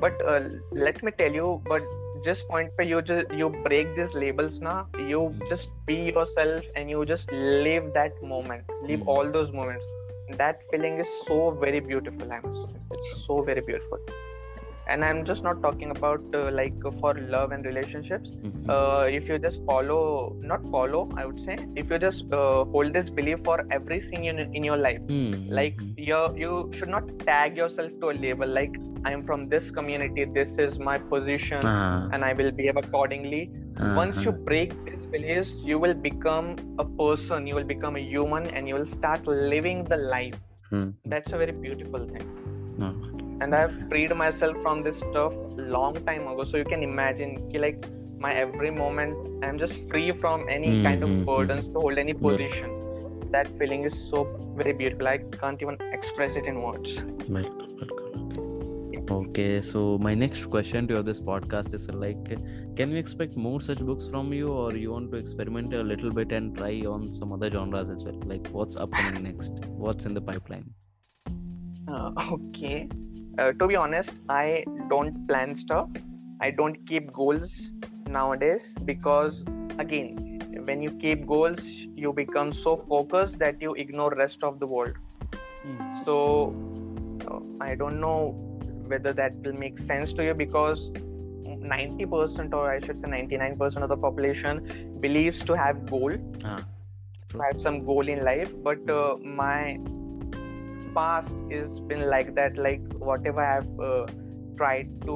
but 0.01 0.21
uh, 0.31 0.41
let 0.87 1.01
me 1.07 1.11
tell 1.21 1.37
you 1.41 1.47
but 1.69 1.87
just 2.24 2.46
point 2.48 2.70
where 2.76 2.86
you 2.86 3.00
just 3.02 3.32
you 3.40 3.48
break 3.64 3.94
these 3.96 4.14
labels 4.14 4.60
now 4.60 4.76
you 5.12 5.20
Hmm. 5.22 5.48
just 5.48 5.68
be 5.86 5.96
yourself 6.16 6.64
and 6.76 6.90
you 6.90 7.04
just 7.12 7.30
live 7.32 7.92
that 7.98 8.22
moment 8.34 8.64
live 8.90 9.02
Hmm. 9.02 9.08
all 9.14 9.30
those 9.38 9.52
moments 9.52 9.86
that 10.42 10.62
feeling 10.70 10.98
is 11.04 11.08
so 11.28 11.38
very 11.64 11.80
beautiful 11.92 12.32
i 12.32 12.40
must 12.46 12.76
it's 12.98 13.14
so 13.26 13.42
very 13.50 13.60
beautiful 13.70 13.98
and 14.88 15.04
i'm 15.04 15.24
just 15.24 15.42
not 15.42 15.62
talking 15.62 15.90
about 15.90 16.20
uh, 16.34 16.50
like 16.50 16.74
for 17.00 17.14
love 17.14 17.52
and 17.52 17.64
relationships 17.64 18.30
mm-hmm. 18.30 18.70
uh, 18.70 19.04
if 19.04 19.28
you 19.28 19.38
just 19.38 19.64
follow 19.64 20.36
not 20.40 20.68
follow 20.70 21.08
i 21.16 21.24
would 21.24 21.40
say 21.40 21.56
if 21.76 21.90
you 21.90 21.98
just 21.98 22.24
uh, 22.32 22.64
hold 22.64 22.92
this 22.92 23.10
belief 23.10 23.38
for 23.44 23.64
everything 23.70 24.24
in, 24.24 24.38
in 24.38 24.64
your 24.64 24.76
life 24.76 25.00
mm-hmm. 25.02 25.52
like 25.52 25.76
you 25.96 26.28
you 26.36 26.70
should 26.76 26.88
not 26.88 27.06
tag 27.20 27.56
yourself 27.56 27.90
to 28.00 28.10
a 28.10 28.16
label 28.26 28.46
like 28.46 28.74
i'm 29.04 29.24
from 29.24 29.48
this 29.48 29.70
community 29.70 30.24
this 30.24 30.58
is 30.58 30.78
my 30.78 30.98
position 30.98 31.64
uh-huh. 31.64 32.08
and 32.12 32.24
i 32.24 32.32
will 32.32 32.50
behave 32.50 32.76
accordingly 32.76 33.50
uh-huh. 33.76 33.94
once 33.96 34.22
you 34.24 34.32
break 34.32 34.72
these 34.84 35.06
beliefs 35.06 35.60
you 35.62 35.78
will 35.78 35.94
become 35.94 36.56
a 36.78 36.84
person 36.84 37.46
you 37.46 37.54
will 37.54 37.70
become 37.74 37.96
a 37.96 38.04
human 38.14 38.46
and 38.50 38.68
you 38.68 38.74
will 38.74 38.86
start 38.86 39.26
living 39.26 39.84
the 39.84 39.96
life 39.96 40.38
mm-hmm. 40.72 40.90
that's 41.06 41.32
a 41.32 41.38
very 41.38 41.52
beautiful 41.52 42.08
thing 42.08 42.26
no 42.78 43.21
and 43.42 43.54
i've 43.60 43.74
freed 43.88 44.14
myself 44.22 44.56
from 44.64 44.82
this 44.82 44.98
stuff 44.98 45.32
long 45.78 45.94
time 46.06 46.28
ago. 46.28 46.44
So 46.44 46.56
you 46.56 46.64
can 46.64 46.82
imagine 46.82 47.50
like 47.52 47.86
my 48.18 48.32
every 48.34 48.70
moment 48.70 49.44
i'm 49.44 49.58
just 49.58 49.80
free 49.90 50.12
from 50.12 50.48
any 50.48 50.68
mm-hmm. 50.68 50.84
kind 50.84 51.02
of 51.02 51.08
hmm, 51.08 51.18
hmm. 51.18 51.24
burdens 51.24 51.68
to 51.68 51.80
hold 51.80 51.98
any 51.98 52.14
position. 52.14 52.70
Yeah. 52.70 53.28
that 53.34 53.46
feeling 53.58 53.84
is 53.88 53.94
so 54.08 54.18
very 54.56 54.72
beautiful. 54.80 55.08
I 55.08 55.18
can't 55.36 55.62
even 55.62 55.78
express 55.98 56.36
it 56.36 56.44
in 56.44 56.62
words. 56.62 56.98
Okay 59.14 59.60
so 59.60 59.80
my 60.06 60.14
next 60.14 60.46
question 60.46 60.86
to 60.88 60.94
you, 60.94 61.02
this 61.02 61.20
podcast 61.20 61.74
is 61.74 61.88
like 62.02 62.24
can 62.76 62.92
we 62.92 62.98
expect 62.98 63.36
more 63.36 63.60
such 63.60 63.80
books 63.90 64.06
from 64.06 64.32
you 64.32 64.48
or 64.48 64.72
you 64.82 64.92
want 64.92 65.10
to 65.12 65.18
experiment 65.18 65.74
a 65.74 65.82
little 65.82 66.12
bit 66.20 66.32
and 66.32 66.56
try 66.56 66.74
on 66.94 67.12
some 67.12 67.32
other 67.32 67.50
genres 67.50 67.90
as 67.90 68.04
well? 68.04 68.20
Like 68.34 68.46
what's 68.48 68.76
upcoming 68.76 69.24
next? 69.24 69.52
What's 69.86 70.06
in 70.06 70.14
the 70.14 70.22
pipeline? 70.32 70.70
Uh, 71.88 72.10
okay. 72.36 72.88
Uh, 73.38 73.52
to 73.52 73.66
be 73.66 73.76
honest, 73.76 74.10
I 74.28 74.64
don't 74.88 75.26
plan 75.28 75.54
stuff. 75.54 75.88
I 76.40 76.50
don't 76.50 76.84
keep 76.86 77.12
goals 77.12 77.70
nowadays 78.06 78.74
because, 78.84 79.42
again, 79.78 80.32
when 80.64 80.82
you 80.82 80.90
keep 80.90 81.26
goals 81.26 81.60
you 81.96 82.12
become 82.12 82.52
so 82.52 82.76
focused 82.88 83.38
that 83.38 83.60
you 83.60 83.74
ignore 83.74 84.10
rest 84.14 84.44
of 84.44 84.60
the 84.60 84.66
world 84.66 84.92
Hmm. 85.64 85.78
so 86.04 86.14
uh, 87.30 87.38
i 87.64 87.74
don't 87.74 88.00
know 88.00 88.34
whether 88.92 89.12
that 89.12 89.32
will 89.44 89.52
make 89.62 89.78
sense 89.78 90.12
to 90.12 90.24
you 90.24 90.34
because 90.34 90.90
90% 91.46 92.52
or 92.52 92.70
i 92.70 92.80
should 92.80 92.98
say 92.98 93.08
99% 93.08 93.82
of 93.84 93.88
the 93.88 93.96
population 93.96 94.96
believes 95.00 95.42
to 95.44 95.56
have 95.56 95.86
goal 95.86 96.12
Ah, 96.44 96.58
to 97.28 97.38
have 97.38 97.60
some 97.60 97.84
goal 97.84 98.08
in 98.08 98.24
life 98.24 98.52
but 98.62 98.90
uh, 98.90 99.16
my 99.42 99.78
past 100.95 101.33
is 101.49 101.79
been 101.91 102.09
like 102.09 102.33
that 102.35 102.57
like 102.57 102.81
whatever 103.11 103.41
i 103.41 103.53
have 103.55 103.79
uh, 103.79 104.05
tried 104.59 104.89
to 105.05 105.15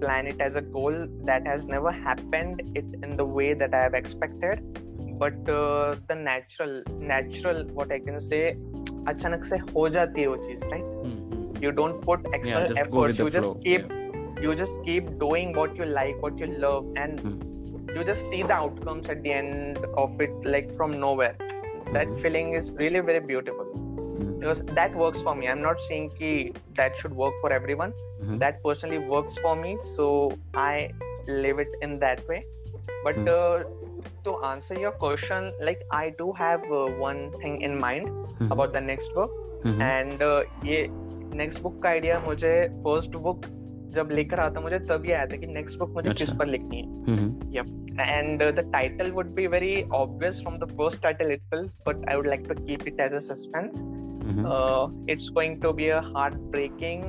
plan 0.00 0.26
it 0.26 0.40
as 0.40 0.54
a 0.54 0.60
goal 0.60 0.96
that 1.30 1.46
has 1.46 1.64
never 1.66 1.90
happened 1.90 2.60
it 2.74 2.84
in 3.02 3.16
the 3.20 3.24
way 3.24 3.54
that 3.54 3.74
i 3.74 3.82
have 3.82 3.94
expected 3.94 4.60
but 5.22 5.48
uh, 5.48 5.94
the 6.08 6.14
natural 6.14 6.82
natural 7.14 7.64
what 7.80 7.92
i 7.92 7.98
can 8.08 8.20
say 8.30 8.44
अचानक 9.08 9.44
से 9.44 9.56
हो 9.74 9.88
जाती 9.94 10.20
है 10.20 10.26
वो 10.28 10.36
चीज 10.42 10.60
right 10.72 10.82
hmm, 11.04 11.14
hmm. 11.30 11.62
you 11.62 11.70
don't 11.78 12.02
put 12.08 12.26
extra 12.36 12.58
yeah, 12.60 12.66
just 12.72 12.90
go 12.96 13.00
with 13.06 13.14
efforts 13.14 13.16
the 13.16 13.24
you 13.24 13.30
just 13.36 13.48
flow. 13.48 13.62
keep 13.64 13.94
yeah. 13.94 14.42
you 14.44 14.54
just 14.60 14.76
keep 14.88 15.08
doing 15.22 15.54
what 15.60 15.80
you 15.80 15.88
like 15.96 16.20
what 16.26 16.42
you 16.42 16.48
love 16.66 16.86
and 17.04 17.24
Hmm. 17.24 17.40
you 17.96 18.04
just 18.10 18.28
see 18.34 18.42
the 18.52 18.54
outcomes 18.58 19.08
at 19.14 19.24
the 19.24 19.32
end 19.38 19.80
of 20.04 20.22
it 20.26 20.46
like 20.56 20.70
from 20.80 20.94
nowhere 21.06 21.34
that 21.96 22.06
Mhm. 22.06 22.20
feeling 22.26 22.54
is 22.60 22.70
really 22.82 23.02
very 23.10 23.24
beautiful 23.32 23.72
Hmm. 24.17 24.39
because 24.41 24.61
that 24.77 24.95
works 24.95 25.21
for 25.21 25.33
me 25.39 25.47
i'm 25.53 25.61
not 25.61 25.81
saying 25.87 26.05
ki 26.19 26.29
that 26.79 26.97
should 27.01 27.15
work 27.23 27.35
for 27.41 27.51
everyone 27.57 27.91
Mhm. 28.03 28.37
that 28.43 28.61
personally 28.67 28.99
works 29.15 29.37
for 29.45 29.55
me 29.63 29.73
so 29.95 30.07
i 30.67 30.75
live 31.45 31.59
it 31.65 31.75
in 31.87 31.97
that 32.05 32.23
way 32.29 32.39
but 33.03 33.15
mm-hmm. 33.15 33.27
uh, 33.27 33.57
to 34.27 34.35
answer 34.51 34.77
your 34.85 34.91
question 35.03 35.51
like 35.69 35.83
i 35.97 36.05
do 36.21 36.31
have 36.39 36.63
uh, 36.79 36.85
one 37.03 37.21
thing 37.41 37.59
in 37.69 37.77
mind 37.85 38.09
Mhm. 38.13 38.51
about 38.57 38.73
the 38.79 38.83
next 38.93 39.13
book 39.19 39.35
Mhm. 39.65 39.81
And 39.81 40.21
ये 40.71 40.87
next 41.37 41.61
book 41.61 41.81
का 41.83 41.89
idea 41.89 42.19
मुझे 42.25 42.51
first 42.83 43.15
book 43.27 43.45
जब 43.95 44.09
लेकर 44.11 44.39
आता 44.39 44.61
मुझे 44.61 44.79
तभी 44.89 45.11
आया 45.11 45.25
था 45.31 45.37
कि 45.41 45.47
नेक्स्ट 45.47 45.77
बुक 45.79 45.93
मुझे 45.95 46.09
किस 46.09 46.29
अच्छा। 46.29 46.37
पर 46.39 46.45
लिखनी 46.47 46.81
है 46.81 47.15
Mhm. 47.15 47.99
And 47.99 48.41
the 48.59 48.69
title 48.73 49.11
would 49.11 49.33
be 49.35 49.47
very 49.53 49.73
obvious 50.01 50.41
from 50.41 50.57
the 50.59 50.69
first 50.77 51.01
title 51.03 51.35
itself 51.37 51.69
but 51.89 52.03
i 52.11 52.17
would 52.19 52.29
like 52.33 52.45
to 52.51 52.57
keep 52.65 52.85
it 52.91 52.99
as 53.07 53.15
a 53.19 53.23
suspense 53.29 53.79
Mhm. 54.23 54.45
uh, 54.53 54.87
it's 55.07 55.29
going 55.29 55.59
to 55.65 55.71
be 55.73 55.89
a 55.89 56.01
heartbreaking 56.01 57.01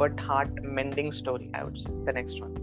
but 0.00 0.18
heart 0.28 0.50
mending 0.78 1.10
story 1.18 1.50
i 1.54 1.64
would 1.64 1.78
say 1.84 1.92
the 2.08 2.12
next 2.12 2.40
one 2.40 2.54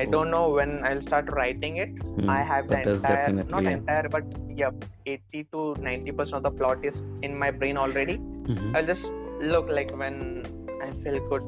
i 0.00 0.04
don't 0.14 0.30
know 0.30 0.48
when 0.56 0.72
i'll 0.88 1.00
start 1.08 1.30
writing 1.38 1.76
it 1.84 1.92
Hmm. 2.06 2.30
i 2.38 2.42
have 2.52 2.68
the 2.72 2.80
entire 2.82 3.32
not 3.54 3.62
yeah. 3.64 3.76
entire 3.76 4.08
but 4.16 4.24
yeah 4.62 4.70
80 5.06 5.44
to 5.52 5.62
90 5.80 6.12
percent 6.12 6.36
of 6.40 6.42
the 6.48 6.50
plot 6.58 6.84
is 6.90 7.02
in 7.28 7.38
my 7.44 7.50
brain 7.62 7.76
already 7.84 8.18
Mhm. 8.46 8.76
I'll 8.76 8.86
just 8.86 9.06
look 9.52 9.68
like 9.68 9.90
when 10.00 10.18
I 10.84 10.90
feel 11.04 11.16
good 11.30 11.46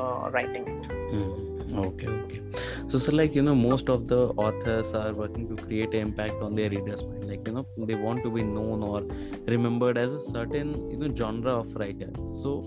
uh, 0.00 0.30
writing 0.32 0.64
it. 0.72 0.86
Hmm. 1.12 1.49
Okay, 1.72 2.06
okay. 2.08 2.40
So, 2.88 2.98
so 2.98 3.12
like 3.12 3.34
you 3.34 3.42
know, 3.42 3.54
most 3.54 3.88
of 3.88 4.08
the 4.08 4.28
authors 4.44 4.92
are 4.92 5.12
working 5.12 5.48
to 5.48 5.56
create 5.62 5.94
an 5.94 6.00
impact 6.00 6.34
on 6.42 6.54
their 6.54 6.68
readers' 6.70 7.02
mind. 7.04 7.28
Like 7.28 7.46
you 7.46 7.54
know, 7.54 7.66
they 7.78 7.94
want 7.94 8.24
to 8.24 8.30
be 8.30 8.42
known 8.42 8.82
or 8.82 9.02
remembered 9.46 9.96
as 9.96 10.12
a 10.12 10.20
certain 10.20 10.90
you 10.90 10.96
know 10.96 11.14
genre 11.14 11.52
of 11.60 11.76
writer. 11.76 12.10
So, 12.42 12.62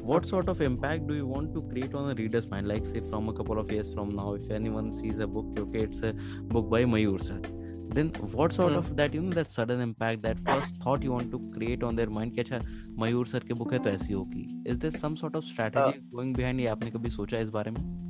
what 0.00 0.24
sort 0.26 0.48
of 0.48 0.60
impact 0.62 1.06
do 1.06 1.14
you 1.14 1.26
want 1.26 1.54
to 1.54 1.62
create 1.62 1.94
on 1.94 2.10
a 2.10 2.14
reader's 2.14 2.50
mind? 2.50 2.66
Like 2.66 2.86
say, 2.86 3.00
from 3.10 3.28
a 3.28 3.32
couple 3.34 3.58
of 3.58 3.70
years 3.70 3.92
from 3.92 4.16
now, 4.16 4.34
if 4.34 4.50
anyone 4.50 4.92
sees 4.92 5.18
a 5.18 5.26
book, 5.26 5.58
okay, 5.58 5.80
it's 5.80 6.02
a 6.02 6.12
book 6.42 6.70
by 6.70 6.84
Mayur 6.84 7.20
sir. 7.20 7.40
Then 7.88 8.08
what 8.32 8.52
sort 8.52 8.72
Hmm. 8.72 8.78
of 8.78 8.96
that 8.96 9.14
you 9.14 9.20
know 9.20 9.30
that 9.30 9.50
sudden 9.50 9.80
impact, 9.80 10.22
that 10.22 10.38
first 10.40 10.76
thought 10.76 11.02
you 11.02 11.12
want 11.12 11.30
to 11.30 11.50
create 11.54 11.82
on 11.82 11.96
their 11.96 12.10
mind? 12.10 12.34
कि 12.34 12.40
अच्छा 12.40 12.60
मयूर 12.98 13.26
sir 13.26 13.38
की 13.38 13.54
book 13.54 13.72
है 13.72 13.78
तो 13.78 13.90
ऐसी 13.90 14.12
होगी. 14.12 14.64
Is 14.66 14.78
there 14.78 14.90
some 14.90 15.16
sort 15.16 15.34
of 15.34 15.44
strategy 15.44 15.98
uh, 15.98 16.16
going 16.16 16.32
behind? 16.32 16.60
ये 16.60 16.66
आपने 16.66 16.90
कभी 16.90 17.10
सोचा 17.10 17.38
इस 17.38 17.48
बारे 17.48 17.70
में? 17.70 18.05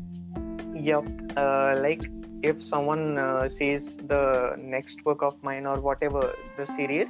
Yep. 0.75 1.05
Uh, 1.37 1.75
like 1.79 2.03
if 2.43 2.65
someone 2.65 3.17
uh, 3.17 3.47
sees 3.49 3.97
the 4.07 4.55
next 4.57 5.03
book 5.03 5.21
of 5.21 5.41
mine 5.43 5.65
or 5.65 5.75
whatever 5.79 6.33
the 6.57 6.65
series, 6.65 7.09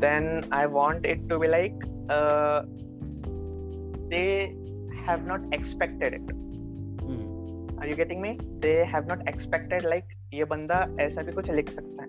then 0.00 0.44
I 0.50 0.66
want 0.66 1.06
it 1.06 1.28
to 1.28 1.38
be 1.38 1.48
like 1.48 1.74
uh, 2.10 2.62
they 4.10 4.54
have 5.06 5.26
not 5.26 5.40
expected 5.52 6.14
it. 6.14 6.34
Hmm. 7.04 7.78
Are 7.78 7.86
you 7.86 7.94
getting 7.94 8.20
me? 8.20 8.38
They 8.60 8.84
have 8.84 9.06
not 9.06 9.26
expected 9.28 9.84
like 9.84 10.04
ये 10.34 10.44
बंदा 10.50 10.78
ऐसा 11.00 11.22
भी 11.22 11.32
कुछ 11.32 11.50
लिख 11.50 11.68
सकता 11.70 12.02
है. 12.02 12.08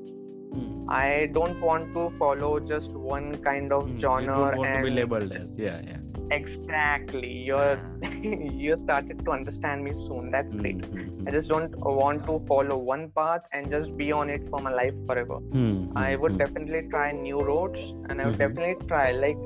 Hmm. 0.55 0.89
I 0.89 1.27
don't 1.37 1.61
want 1.61 1.93
to 1.95 2.09
follow 2.17 2.59
just 2.59 2.91
one 2.91 3.31
kind 3.47 3.71
of 3.71 3.85
Hmm, 3.85 3.99
genre 3.99 4.21
you 4.21 4.27
don't 4.27 4.57
want 4.57 4.69
and 4.69 4.85
to 4.85 4.89
be 4.89 4.95
labeled 4.95 5.31
as 5.31 5.49
yeah 5.57 5.81
yeah 5.91 6.01
exactly. 6.30 7.30
You're 7.48 7.78
you 8.22 8.76
started 8.78 9.24
to 9.24 9.30
understand 9.32 9.84
me 9.84 9.92
soon. 10.06 10.30
That's 10.30 10.54
great. 10.54 10.84
Hmm, 10.84 11.02
hmm, 11.08 11.28
i 11.28 11.30
just 11.30 11.48
don't 11.48 11.74
want 12.00 12.26
to 12.26 12.34
follow 12.48 12.76
one 12.78 13.10
path 13.18 13.42
and 13.52 13.70
just 13.70 13.96
be 13.96 14.10
on 14.12 14.30
it 14.30 14.48
for 14.50 14.60
my 14.60 14.72
life 14.72 14.94
forever. 15.06 15.38
Hmm, 15.56 15.92
i 15.96 16.16
would 16.16 16.32
hmm. 16.32 16.38
definitely 16.42 16.82
try 16.94 17.12
new 17.12 17.40
roads 17.50 17.80
and 18.08 18.20
i 18.20 18.26
would 18.26 18.38
Mhm. 18.38 18.44
definitely 18.44 18.88
try 18.92 19.06
like 19.24 19.40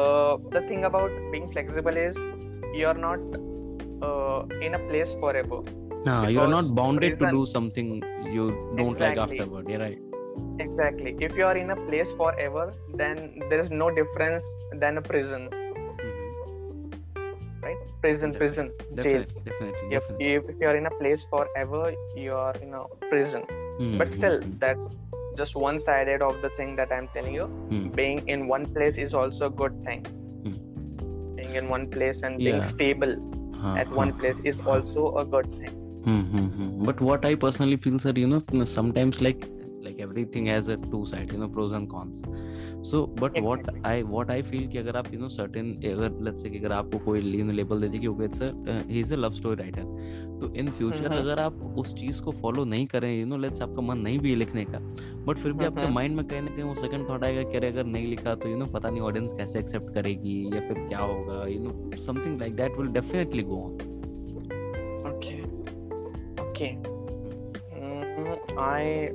uh, 0.00 0.36
the 0.56 0.62
thing 0.68 0.84
about 0.90 1.10
being 1.32 1.48
flexible 1.56 1.96
is 1.96 2.16
you're 2.80 2.98
not 3.06 3.20
uh, 4.02 4.40
in 4.60 4.74
a 4.74 4.82
place 4.90 5.12
forever. 5.20 5.60
Nah, 6.06 6.28
you're 6.28 6.48
not 6.48 6.74
bounded 6.74 7.18
to 7.20 7.30
do 7.30 7.46
something 7.46 8.02
you 8.36 8.46
don't 8.76 8.98
like 9.00 9.18
afterward. 9.26 9.68
You're 9.68 9.80
right. 9.80 9.98
Exactly. 10.58 11.16
If 11.20 11.36
you 11.36 11.44
are 11.44 11.56
in 11.56 11.70
a 11.70 11.76
place 11.76 12.12
forever 12.12 12.72
then 12.94 13.40
there 13.50 13.60
is 13.60 13.70
no 13.70 13.90
difference 13.90 14.44
than 14.72 14.98
a 14.98 15.02
prison 15.02 15.48
prison 18.04 18.32
Definitely. 18.32 18.38
prison 18.38 18.66
jail 19.04 19.22
definitely 19.22 19.42
definitely, 19.50 19.86
if, 19.98 20.02
definitely. 20.02 20.34
if, 20.34 20.50
if 20.54 20.56
you're 20.64 20.76
in 20.82 20.86
a 20.92 20.94
place 21.02 21.26
forever 21.34 21.82
you 22.24 22.34
are 22.46 22.56
in 22.66 22.74
a 22.80 22.84
prison 23.12 23.44
Hmm, 23.78 23.98
but 24.00 24.08
hmm, 24.08 24.14
still 24.18 24.36
hmm, 24.40 24.58
that's 24.64 24.88
just 25.38 25.56
one 25.56 25.78
sided 25.86 26.22
of 26.22 26.40
the 26.42 26.50
thing 26.58 26.76
that 26.80 26.92
i'm 26.96 27.08
telling 27.14 27.34
you 27.40 27.46
hmm. 27.70 27.86
being 28.00 28.20
in 28.34 28.46
one 28.56 28.66
place 28.74 28.98
is 29.06 29.14
also 29.22 29.46
a 29.52 29.54
good 29.62 29.74
thing 29.86 30.04
Hmm. 30.44 30.58
being 31.38 31.56
in 31.62 31.68
one 31.76 31.86
place 31.96 32.20
and 32.28 32.38
being 32.48 32.60
Yeah. 32.60 32.68
stable 32.74 33.16
Huh, 33.62 33.74
at 33.82 33.90
one 34.02 34.12
place 34.20 34.40
is 34.52 34.60
also 34.74 35.08
a 35.22 35.24
good 35.36 35.50
thing 35.60 35.80
Hmm. 36.04 36.84
But 36.86 37.00
what 37.00 37.24
I 37.24 37.34
personally 37.34 37.76
feel, 37.78 37.98
sir, 37.98 38.12
you 38.14 38.26
know, 38.26 38.64
sometimes 38.64 39.20
like 39.26 39.46
like 39.86 40.00
everything 40.06 40.46
has 40.46 40.68
a 40.68 40.76
two 40.76 41.06
sides, 41.06 41.32
you 41.32 41.38
know, 41.42 41.48
pros 41.48 41.72
and 41.78 41.88
cons. 41.88 42.22
So, 42.84 43.06
but 43.06 43.40
what 43.40 43.60
Exactly. 43.60 43.80
I 43.84 44.02
what 44.02 44.30
I 44.30 44.42
feel 44.42 44.66
कि 44.72 44.78
अगर 44.78 44.96
आप 44.96 45.06
you 45.06 45.18
know 45.20 45.28
certain 45.36 45.68
अगर 45.90 46.36
say 46.36 46.50
कि 46.50 46.58
अगर 46.58 46.72
आपको 46.72 46.98
कोई 46.98 47.42
know, 47.42 47.54
label 47.54 47.80
दे 47.80 47.88
दी 47.88 47.98
कि 47.98 48.08
sir 48.30 48.50
uh, 48.50 48.82
he 48.88 49.00
is 49.00 49.12
a 49.12 49.16
love 49.16 49.34
story 49.34 49.56
writer 49.56 49.84
तो 50.40 50.48
in 50.54 50.68
future 50.78 51.06
हम्म। 51.06 51.18
अगर 51.18 51.38
आप 51.38 51.62
उस 51.78 51.94
चीज़ 51.94 52.22
को 52.22 52.32
follow 52.32 52.66
नहीं 52.66 52.86
करें 52.86 53.08
you 53.20 53.28
know 53.30 53.38
let's 53.44 53.62
आपका 53.62 53.82
मन 53.82 53.98
नहीं 53.98 54.18
भी 54.18 54.30
है 54.30 54.36
लिखने 54.36 54.64
का 54.64 54.78
बट 55.26 55.38
फिर 55.38 55.52
भी 55.52 55.64
आपके। 55.64 55.88
माइंड 55.92 56.16
में 56.16 56.26
कहीं 56.26 56.40
ना 56.40 56.46
कहीं 56.46 56.64
वो 56.64 56.74
सेकंड 56.74 57.08
थॉट 57.10 57.24
आएगा 57.24 57.42
कि 57.42 57.56
अरे 57.56 57.68
अगर 57.68 57.84
नहीं 57.84 58.06
लिखा 58.06 58.34
तो 58.34 58.48
यू 58.48 58.56
नो 58.56 58.66
पता 58.66 58.90
नहीं 58.90 59.00
ऑडियंस 59.00 59.32
कैसे 59.32 59.58
एक्सेप्ट 59.58 59.94
करेगी 59.94 60.36
या 60.54 60.60
फिर 60.60 60.86
क्या 60.88 60.98
होगा 60.98 61.46
you 61.46 61.60
know 61.60 62.02
something 62.06 62.40
like 62.40 62.56
that 62.56 62.78
will 62.78 62.92
definitely 62.92 63.42
go 63.42 63.62
on 63.64 63.78
okay 65.08 65.40
okay 66.40 66.70
mm, 67.76 68.36
i 68.58 69.10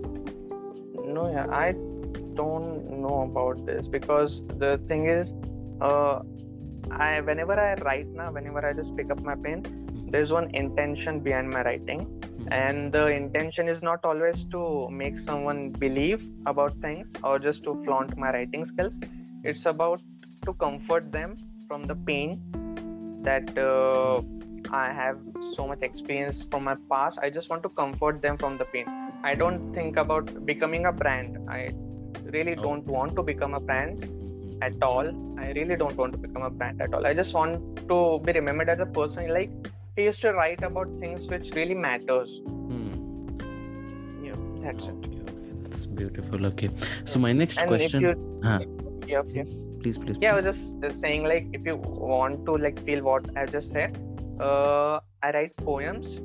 no 1.13 1.23
yeah 1.31 1.47
i 1.61 1.88
don't 2.35 2.89
know 3.01 3.21
about 3.29 3.65
this 3.65 3.87
because 3.87 4.41
the 4.57 4.79
thing 4.87 5.07
is 5.07 5.33
uh 5.81 6.19
i 6.91 7.21
whenever 7.21 7.59
i 7.59 7.73
write 7.85 8.07
now 8.07 8.31
whenever 8.31 8.65
i 8.65 8.73
just 8.73 8.95
pick 8.95 9.11
up 9.11 9.21
my 9.21 9.35
pen 9.35 9.63
there's 10.11 10.31
one 10.31 10.49
intention 10.55 11.19
behind 11.19 11.49
my 11.51 11.61
writing. 11.63 12.01
And 12.51 12.91
the 12.91 13.07
intention 13.07 13.67
is 13.67 13.83
not 13.83 14.03
always 14.03 14.43
to 14.51 14.89
make 14.89 15.19
someone 15.19 15.69
believe 15.69 16.27
about 16.45 16.73
things 16.81 17.07
or 17.23 17.37
just 17.37 17.63
to 17.65 17.81
flaunt 17.85 18.17
my 18.17 18.31
writing 18.31 18.65
skills. 18.65 18.93
It's 19.43 19.65
about 19.65 20.01
to 20.45 20.53
comfort 20.53 21.11
them 21.11 21.37
from 21.67 21.83
the 21.83 21.95
pain 21.95 22.41
that 23.21 23.57
uh, 23.57 24.21
i 24.71 24.91
have 24.91 25.17
so 25.55 25.67
much 25.67 25.81
experience 25.81 26.47
from 26.49 26.63
my 26.63 26.75
past. 26.89 27.19
I 27.21 27.29
just 27.29 27.49
want 27.49 27.63
to 27.63 27.69
comfort 27.69 28.21
them 28.21 28.37
from 28.37 28.57
the 28.57 28.65
pain. 28.65 28.85
I 29.23 29.35
don't 29.35 29.73
think 29.73 29.97
about 29.97 30.45
becoming 30.45 30.85
a 30.85 30.91
brand. 30.91 31.37
I 31.49 31.71
really 32.35 32.55
Oh. 32.57 32.63
don't 32.67 32.87
want 32.87 33.15
to 33.15 33.23
become 33.23 33.53
a 33.53 33.59
brand 33.59 34.07
at 34.67 34.81
all 34.83 35.07
i 35.39 35.51
really 35.57 35.75
don't 35.81 35.95
want 36.03 36.11
to 36.13 36.17
become 36.27 36.43
a 36.43 36.49
brand 36.49 36.81
at 36.81 36.93
all 36.93 37.05
i 37.05 37.13
just 37.13 37.33
want 37.33 37.77
to 37.91 37.99
be 38.25 38.33
remembered 38.39 38.69
as 38.69 38.79
a 38.79 38.85
person 38.85 39.29
like 39.33 39.51
he 39.95 40.03
used 40.03 40.21
to 40.21 40.33
write 40.33 40.63
about 40.63 40.89
things 40.99 41.27
which 41.27 41.49
really 41.59 41.77
matters 41.85 42.29
Hmm. 42.71 42.91
yeah 44.27 44.35
that's 44.65 44.85
it 44.91 45.07
Okay, 45.29 45.53
that's 45.63 45.85
beautiful. 45.85 46.45
Okay, 46.47 46.69
so 47.05 47.19
my 47.19 47.31
next 47.31 47.57
and 47.59 47.67
question. 47.69 48.01
you 48.07 48.13
Huh. 48.43 48.59
yeah, 49.07 49.21
yes 49.39 49.49
Please, 49.81 49.97
please. 49.97 50.17
yeah 50.21 50.31
i 50.33 50.41
was 50.41 50.45
just 50.83 50.99
saying 51.01 51.23
like 51.23 51.47
if 51.53 51.65
you 51.71 51.75
want 52.13 52.45
to 52.47 52.55
like 52.65 52.81
feel 52.89 53.01
what 53.09 53.29
i 53.37 53.45
just 53.45 53.71
said 53.77 53.97
uh, 54.47 54.99
i 55.23 55.31
write 55.37 55.55
poems 55.57 56.17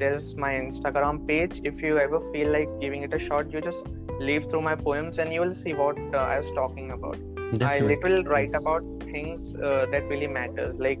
there's 0.00 0.34
my 0.34 0.52
Instagram 0.54 1.26
page. 1.28 1.60
If 1.70 1.80
you 1.82 1.98
ever 1.98 2.20
feel 2.32 2.50
like 2.52 2.68
giving 2.80 3.02
it 3.08 3.14
a 3.14 3.18
shot, 3.26 3.52
you 3.52 3.60
just 3.60 3.82
leave 4.28 4.48
through 4.50 4.62
my 4.62 4.74
poems 4.74 5.18
and 5.18 5.32
you 5.32 5.40
will 5.40 5.54
see 5.54 5.74
what 5.74 5.98
uh, 6.14 6.18
I 6.18 6.38
was 6.40 6.50
talking 6.60 6.90
about. 6.90 7.16
I 7.16 7.56
Definitely. 7.56 7.88
literally 7.96 8.22
write 8.32 8.54
about 8.54 8.82
things 9.04 9.54
uh, 9.56 9.86
that 9.92 10.04
really 10.08 10.26
matters, 10.26 10.74
like 10.78 11.00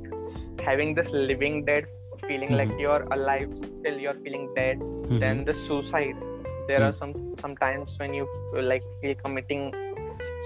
having 0.62 0.94
this 0.94 1.10
living 1.12 1.64
dead 1.64 1.86
feeling 2.28 2.50
like 2.60 2.70
Mhm. 2.70 2.80
you're 2.84 3.04
alive 3.16 3.52
still 3.66 3.98
you're 4.06 4.18
feeling 4.24 4.42
dead. 4.56 4.80
Mhm. 4.86 5.20
Then 5.24 5.44
the 5.44 5.54
suicide. 5.60 6.18
There 6.70 6.82
are 6.86 6.92
Mhm. 6.92 6.98
some 7.02 7.14
sometimes 7.44 7.94
when 8.02 8.12
you 8.18 8.26
uh, 8.56 8.64
like 8.72 8.84
feel 9.00 9.14
committing 9.22 9.62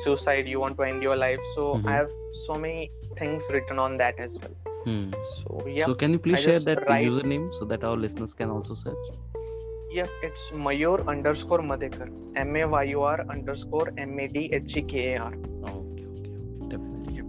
suicide, 0.04 0.46
you 0.52 0.60
want 0.64 0.76
to 0.82 0.84
end 0.90 1.02
your 1.08 1.16
life. 1.24 1.42
So 1.56 1.64
Mhm. 1.74 1.88
I 1.90 1.96
have 1.96 2.12
so 2.46 2.60
many 2.66 2.90
things 3.22 3.50
written 3.56 3.82
on 3.86 3.96
that 4.04 4.22
as 4.28 4.38
well. 4.44 4.54
Hmm. 4.84 5.10
So 5.42 5.62
yeah, 5.66 5.86
So 5.86 5.94
can 5.94 6.12
you 6.12 6.18
please 6.18 6.40
I 6.40 6.44
share 6.46 6.60
that 6.60 6.86
write- 6.88 7.06
username 7.06 7.52
so 7.58 7.64
that 7.72 7.84
our 7.84 7.96
listeners 7.96 8.34
can 8.34 8.50
also 8.50 8.74
search? 8.74 9.06
yeah, 9.96 10.06
it's 10.28 10.44
Mayur 10.66 10.94
underscore 11.10 11.60
Madhekar. 11.66 12.08
M 12.44 12.56
A 12.56 12.64
Y 12.76 12.82
U 12.94 13.02
R 13.02 13.24
underscore 13.34 13.92
M 13.96 14.18
A 14.18 14.26
D 14.36 14.48
H 14.52 14.76
E 14.80 14.82
K 14.82 15.04
A 15.14 15.20
R. 15.26 15.34
Okay, 15.34 15.72
okay, 15.72 16.06
okay, 16.14 16.68
definitely 16.72 17.20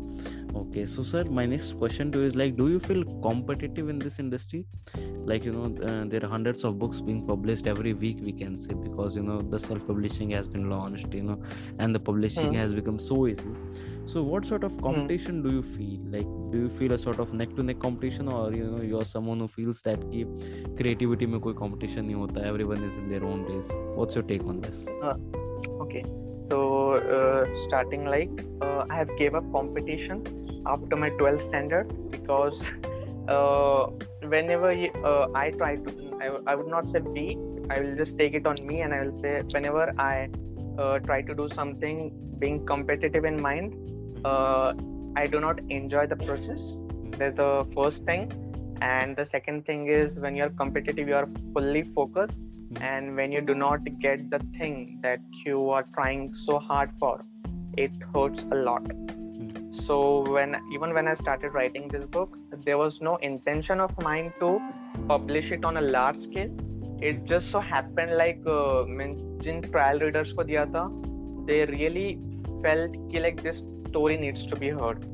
okay 0.56 0.86
so 0.86 1.04
sir 1.04 1.24
my 1.38 1.46
next 1.46 1.78
question 1.80 2.12
to 2.12 2.20
you 2.20 2.26
is 2.26 2.36
like 2.36 2.56
do 2.56 2.70
you 2.70 2.80
feel 2.80 3.04
competitive 3.22 3.90
in 3.90 4.00
this 4.00 4.20
industry? 4.20 4.66
Like 5.32 5.44
you 5.44 5.52
know 5.52 5.66
uh, 5.88 6.06
there 6.08 6.24
are 6.24 6.28
hundreds 6.28 6.64
of 6.64 6.80
books 6.80 7.02
being 7.02 7.26
published 7.28 7.68
every 7.68 7.94
week 7.94 8.20
we 8.22 8.32
can 8.32 8.56
say 8.56 8.74
because 8.74 9.16
you 9.16 9.24
know 9.24 9.42
the 9.42 9.60
self 9.60 9.86
publishing 9.88 10.32
has 10.32 10.48
been 10.48 10.70
launched 10.70 11.14
you 11.14 11.24
know 11.24 11.42
and 11.80 11.94
the 11.94 12.00
publishing 12.00 12.54
mm. 12.54 12.56
has 12.56 12.74
become 12.74 13.00
so 13.00 13.28
easy. 13.28 13.50
So 14.08 14.22
what 14.22 14.46
sort 14.46 14.64
of 14.64 14.74
hmm. 14.74 14.82
competition 14.82 15.40
mm. 15.40 15.44
do 15.46 15.52
you 15.52 15.64
feel? 15.64 16.00
Like 16.16 16.28
do 16.52 16.60
you 16.60 16.70
feel 16.70 16.92
a 16.92 16.98
sort 16.98 17.20
of 17.20 17.34
neck 17.34 17.56
to 17.56 17.64
neck 17.64 17.80
competition 17.80 18.28
or 18.28 18.54
you 18.54 18.66
know 18.66 18.82
you're 18.82 19.06
someone 19.06 19.40
who 19.40 19.48
feels 19.48 19.82
that 19.82 20.00
creativity 20.78 21.26
mein 21.26 21.42
koi 21.48 21.54
competition 21.64 22.08
nahi 22.12 22.22
hota 22.22 22.46
everyone 22.52 22.86
is 22.92 23.02
in 23.02 23.10
their 23.16 23.26
own 23.32 23.44
race 23.54 23.74
what's 24.02 24.22
your 24.22 24.28
take 24.36 24.46
on 24.54 24.62
this? 24.68 24.86
Uh, 25.02 25.18
okay. 25.88 26.06
So 26.50 26.94
uh, 26.94 27.46
starting 27.68 28.06
like 28.06 28.30
uh, 28.62 28.86
I 28.90 28.96
have 28.96 29.10
gave 29.18 29.36
up 29.36 29.52
competition 29.52 30.24
after 30.66 30.96
my 30.96 31.10
12th 31.12 31.48
standard 31.50 32.12
because 32.12 32.62
uh, 33.28 33.88
whenever 34.28 34.72
uh, 34.72 35.28
I 35.34 35.52
try 35.52 35.78
to, 35.78 36.20
I, 36.22 36.52
I 36.52 36.56
would 36.56 36.68
not 36.68 36.90
say 36.90 37.00
be 37.00 37.38
I 37.70 37.80
will 37.80 37.96
just 37.96 38.18
take 38.18 38.34
it 38.34 38.46
on 38.46 38.56
me 38.64 38.82
and 38.82 38.94
I 38.94 39.04
will 39.04 39.20
say 39.22 39.42
whenever 39.52 39.94
I 39.98 40.30
uh, 40.78 41.00
try 41.00 41.22
to 41.22 41.34
do 41.34 41.48
something 41.50 42.12
being 42.38 42.66
competitive 42.66 43.26
in 43.26 43.42
mind, 43.42 43.74
uh, 44.24 44.74
I 45.16 45.26
do 45.26 45.40
not 45.40 45.60
enjoy 45.70 46.08
the 46.08 46.16
process. 46.16 46.78
That's 47.18 47.38
the 47.38 47.66
first 47.76 48.04
thing. 48.04 48.32
And 48.82 49.16
the 49.16 49.26
second 49.26 49.66
thing 49.66 49.88
is 49.88 50.20
when 50.20 50.36
you're 50.36 50.50
competitive, 50.50 51.08
you 51.08 51.16
are 51.16 51.30
fully 51.54 51.84
focused 51.84 52.40
and 52.81 53.17
when 53.17 53.33
you 53.33 53.41
do 53.41 53.55
not 53.55 53.81
get 54.01 54.31
the 54.31 54.41
thing 54.59 54.99
that 55.03 55.21
you 55.45 55.71
are 55.71 55.85
trying 55.95 56.33
so 56.33 56.59
hard 56.59 56.91
for 56.99 57.25
it 57.77 57.91
hurts 58.15 58.45
a 58.53 58.55
lot 58.55 58.83
so 59.71 59.97
when 60.33 60.57
even 60.73 60.95
when 60.95 61.09
i 61.09 61.15
started 61.15 61.53
writing 61.55 61.89
this 61.89 62.05
book 62.05 62.37
there 62.65 62.79
was 62.79 63.01
no 63.01 63.17
intention 63.17 63.81
of 63.81 63.91
mine 64.03 64.33
to 64.41 64.59
publish 65.09 65.51
it 65.51 65.65
on 65.65 65.77
a 65.77 65.81
large 65.81 66.23
scale 66.25 66.51
it 67.01 67.25
just 67.25 67.51
so 67.51 67.61
happened 67.61 68.17
like 68.17 68.41
uh, 68.47 68.85
मैं 68.87 69.11
जिन 69.45 69.61
trial 69.71 70.01
readers 70.01 70.33
को 70.39 70.45
दिया 70.45 70.65
था 70.75 70.89
they 71.51 71.61
really 71.75 72.09
felt 72.65 72.97
कि 73.13 73.23
like 73.27 73.43
this 73.43 73.63
story 73.89 74.17
needs 74.25 74.47
to 74.47 74.57
be 74.57 74.71
heard 74.81 75.07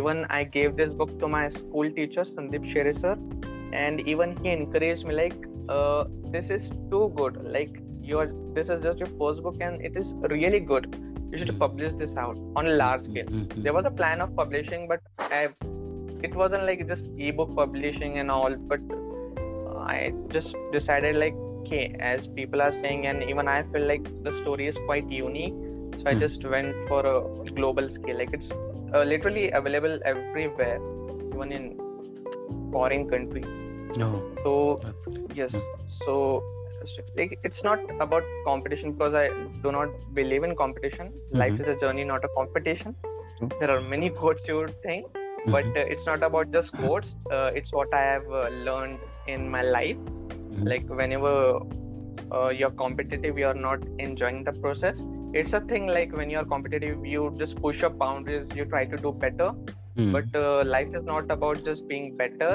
even 0.00 0.24
i 0.40 0.42
gave 0.56 0.76
this 0.76 0.92
book 1.00 1.18
to 1.22 1.28
my 1.28 1.48
school 1.48 1.90
teacher 1.96 2.26
sandeep 2.34 2.68
shere 2.74 2.92
sir 2.92 3.16
and 3.80 4.06
even 4.14 4.36
he 4.44 4.52
encouraged 4.58 5.06
me 5.10 5.16
like 5.20 5.48
uh, 5.69 6.05
this 6.35 6.49
is 6.49 6.69
too 6.91 7.11
good 7.15 7.37
like 7.57 7.81
your 8.01 8.25
this 8.55 8.69
is 8.69 8.81
just 8.83 8.99
your 8.99 9.11
first 9.21 9.43
book 9.43 9.57
and 9.61 9.81
it 9.81 9.95
is 9.97 10.13
really 10.35 10.59
good 10.59 10.85
you 11.31 11.37
should 11.37 11.53
Mhm. 11.53 11.59
publish 11.63 11.93
this 12.01 12.15
out 12.25 12.37
on 12.55 12.67
a 12.73 12.75
large 12.81 13.01
scale 13.09 13.31
Mhm. 13.37 13.63
there 13.63 13.73
was 13.77 13.85
a 13.89 13.95
plan 14.01 14.21
of 14.25 14.35
publishing 14.35 14.87
but 14.91 15.01
I, 15.39 15.41
it 16.27 16.35
wasn't 16.35 16.63
like 16.69 16.87
just 16.87 17.09
ebook 17.17 17.55
publishing 17.55 18.17
and 18.19 18.31
all 18.31 18.55
but 18.71 18.79
i 19.95 20.13
just 20.35 20.55
decided 20.75 21.15
like 21.23 21.35
okay 21.59 21.83
as 22.11 22.27
people 22.39 22.61
are 22.67 22.71
saying 22.71 23.05
and 23.09 23.23
even 23.31 23.47
i 23.47 23.61
feel 23.73 23.85
like 23.91 24.05
the 24.27 24.31
story 24.41 24.67
is 24.71 24.77
quite 24.85 25.09
unique 25.17 25.57
so 25.99 26.03
i 26.11 26.13
Hmm. 26.13 26.23
just 26.25 26.45
went 26.55 26.75
for 26.91 27.01
a 27.13 27.17
global 27.59 27.89
scale 27.97 28.17
like 28.23 28.33
it's 28.39 28.51
uh, 28.95 29.03
literally 29.13 29.45
available 29.61 29.99
everywhere 30.13 30.79
even 31.33 31.51
in 31.59 31.65
foreign 32.75 33.07
countries 33.13 33.49
Oh, 33.95 34.21
so 34.43 34.79
yes. 35.33 35.53
So 36.05 36.43
like, 37.15 37.39
it's 37.43 37.63
not 37.63 37.79
about 37.99 38.23
competition 38.45 38.91
because 38.93 39.13
i 39.13 39.29
do 39.63 39.71
not 39.71 39.89
believe 40.13 40.43
in 40.43 40.55
competition. 40.55 41.11
Life 41.31 41.53
Mhm. 41.53 41.61
is 41.61 41.67
a 41.69 41.75
journey 41.83 42.03
not 42.03 42.23
a 42.23 42.29
competition. 42.35 42.95
There 43.59 43.71
are 43.75 43.81
many 43.93 44.09
quotes 44.09 44.47
you 44.47 44.57
would 44.57 44.75
think 44.83 45.07
but 45.55 45.65
Mhm. 45.65 45.77
uh, 45.81 45.93
it's 45.95 46.05
not 46.05 46.23
about 46.29 46.51
just 46.57 46.73
quotes. 46.77 47.15
Uh, 47.31 47.49
it's 47.61 47.73
what 47.79 47.93
i 47.93 48.03
have 48.11 48.27
uh, 48.43 48.47
learned 48.69 48.99
in 49.35 49.49
my 49.57 49.63
life. 49.79 49.97
Mhm. 50.57 50.67
like 50.71 50.85
whenever 50.99 51.31
uh, 52.37 52.49
you're 52.59 52.75
competitive 52.81 53.37
you're 53.41 53.59
not 53.65 53.83
enjoying 54.05 54.43
the 54.47 54.53
process. 54.63 55.01
It's 55.39 55.53
a 55.57 55.59
thing 55.71 55.87
like 55.87 56.15
when 56.19 56.29
you're 56.33 56.45
competitive 56.53 57.05
you 57.15 57.25
just 57.41 57.59
push 57.65 57.83
up 57.87 57.97
boundaries 58.03 58.47
you 58.59 58.65
try 58.75 58.85
to 58.93 58.97
do 59.07 59.11
better. 59.25 59.49
Mhm. 59.97 60.11
but 60.15 60.35
uh, 60.39 60.63
life 60.71 60.95
is 60.97 61.05
not 61.11 61.31
about 61.35 61.61
just 61.67 61.87
being 61.91 62.09
better 62.17 62.49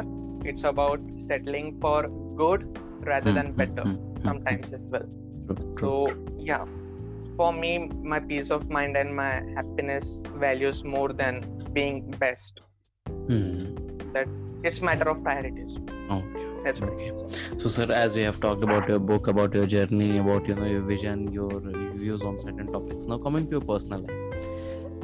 it's 0.44 0.64
about 0.64 1.00
settling 1.28 1.78
for 1.80 2.02
good 2.36 2.66
rather 3.06 3.32
than 3.32 3.52
Mhm, 3.52 3.56
better 3.56 3.84
mhm, 3.84 4.24
sometimes 4.24 4.72
as 4.72 4.80
well. 4.94 5.08
So 5.80 6.14
yeah. 6.38 6.64
For 7.36 7.52
me 7.52 7.88
my 8.12 8.20
peace 8.20 8.50
of 8.50 8.68
mind 8.68 8.96
and 8.96 9.16
my 9.16 9.30
happiness 9.56 10.18
values 10.46 10.84
more 10.84 11.12
than 11.12 11.40
being 11.72 12.10
best. 12.18 12.60
That 14.14 14.28
it's 14.62 14.80
matter 14.82 15.08
of 15.08 15.22
priorities. 15.22 15.76
Oh, 16.10 16.22
that's 16.64 16.80
what 16.80 16.90
okay. 16.90 17.08
it 17.08 17.14
is 17.14 17.62
So, 17.62 17.68
sir, 17.68 17.90
as 17.92 18.14
we 18.14 18.22
have 18.22 18.40
talked 18.40 18.62
about 18.62 18.88
your 18.88 18.98
book, 18.98 19.26
about 19.28 19.54
your 19.54 19.66
journey, 19.66 20.18
about 20.18 20.46
you 20.48 20.54
know 20.54 20.66
your 20.66 20.82
vision, 20.82 21.32
your 21.32 21.60
views 21.94 22.22
on 22.22 22.38
certain 22.38 22.66
topics. 22.72 23.04
Now, 23.06 23.18
coming 23.18 23.46
to 23.46 23.52
your 23.52 23.60
personal 23.60 24.00
life, 24.02 24.46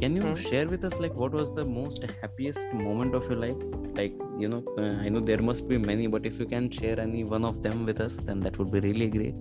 can 0.01 0.17
you 0.17 0.23
Hmm. 0.23 0.35
share 0.35 0.67
with 0.69 0.85
us 0.85 0.99
like 1.05 1.15
what 1.15 1.33
was 1.33 1.53
the 1.53 1.65
most 1.65 2.05
happiest 2.23 2.73
moment 2.73 3.15
of 3.15 3.29
your 3.31 3.39
life? 3.39 3.57
Like 4.01 4.13
you 4.39 4.49
know, 4.49 4.63
uh, 4.79 5.03
I 5.05 5.09
know 5.09 5.21
there 5.21 5.43
must 5.43 5.69
be 5.69 5.79
many, 5.79 6.07
but 6.07 6.27
if 6.27 6.39
you 6.39 6.47
can 6.47 6.71
share 6.71 6.99
any 7.01 7.25
one 7.25 7.45
of 7.45 7.63
them 7.63 7.85
with 7.85 8.01
us, 8.01 8.17
then 8.19 8.41
that 8.41 8.59
would 8.59 8.71
be 8.71 8.81
really 8.81 9.11
great. 9.11 9.35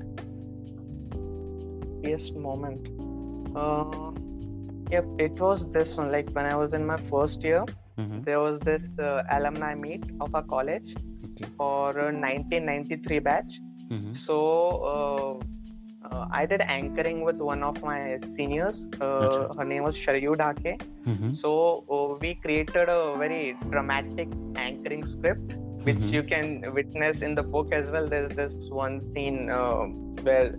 happiest 1.82 2.36
moment 2.36 2.88
uh 3.56 4.12
yep 4.92 5.06
it 5.20 5.40
was 5.40 5.66
this 5.72 5.96
one 5.96 6.12
like 6.12 6.30
when 6.38 6.46
i 6.46 6.56
was 6.56 6.74
in 6.74 6.86
my 6.86 6.98
first 7.12 7.44
year 7.44 7.64
Mhm. 7.98 8.24
there 8.28 8.40
was 8.40 8.60
this 8.70 8.84
uh, 9.00 9.24
alumni 9.38 9.74
meet 9.76 10.04
of 10.26 10.36
our 10.40 10.44
college 10.56 10.90
Okay. 11.28 11.48
for 11.58 12.00
uh, 12.00 12.12
1993 12.12 13.20
batch 13.30 13.54
Mhm. 13.90 14.18
so 14.26 14.38
uh, 16.12 16.26
i 16.32 16.46
did 16.46 16.62
anchoring 16.62 17.22
with 17.28 17.38
one 17.52 17.64
of 17.70 17.82
my 17.84 18.00
seniors 18.36 18.80
uh, 19.02 19.48
her 19.58 19.66
name 19.66 19.84
was 19.84 19.96
Sharayu 20.04 20.36
Dhake. 20.44 20.74
Mhm. 21.12 21.36
so 21.44 21.52
uh, 21.96 22.08
we 22.22 22.36
created 22.46 22.90
a 22.90 23.16
very 23.24 23.56
dramatic 23.74 24.30
anchoring 24.68 25.06
script 25.14 25.54
which 25.88 25.98
Mhm. 26.04 26.12
you 26.16 26.24
can 26.32 26.48
witness 26.78 27.22
in 27.28 27.34
the 27.40 27.44
book 27.56 27.70
as 27.80 27.90
well 27.96 28.08
there's 28.14 28.34
this 28.42 28.56
one 28.86 28.96
scene 29.10 29.38
uh, 29.60 29.84
where 30.28 30.50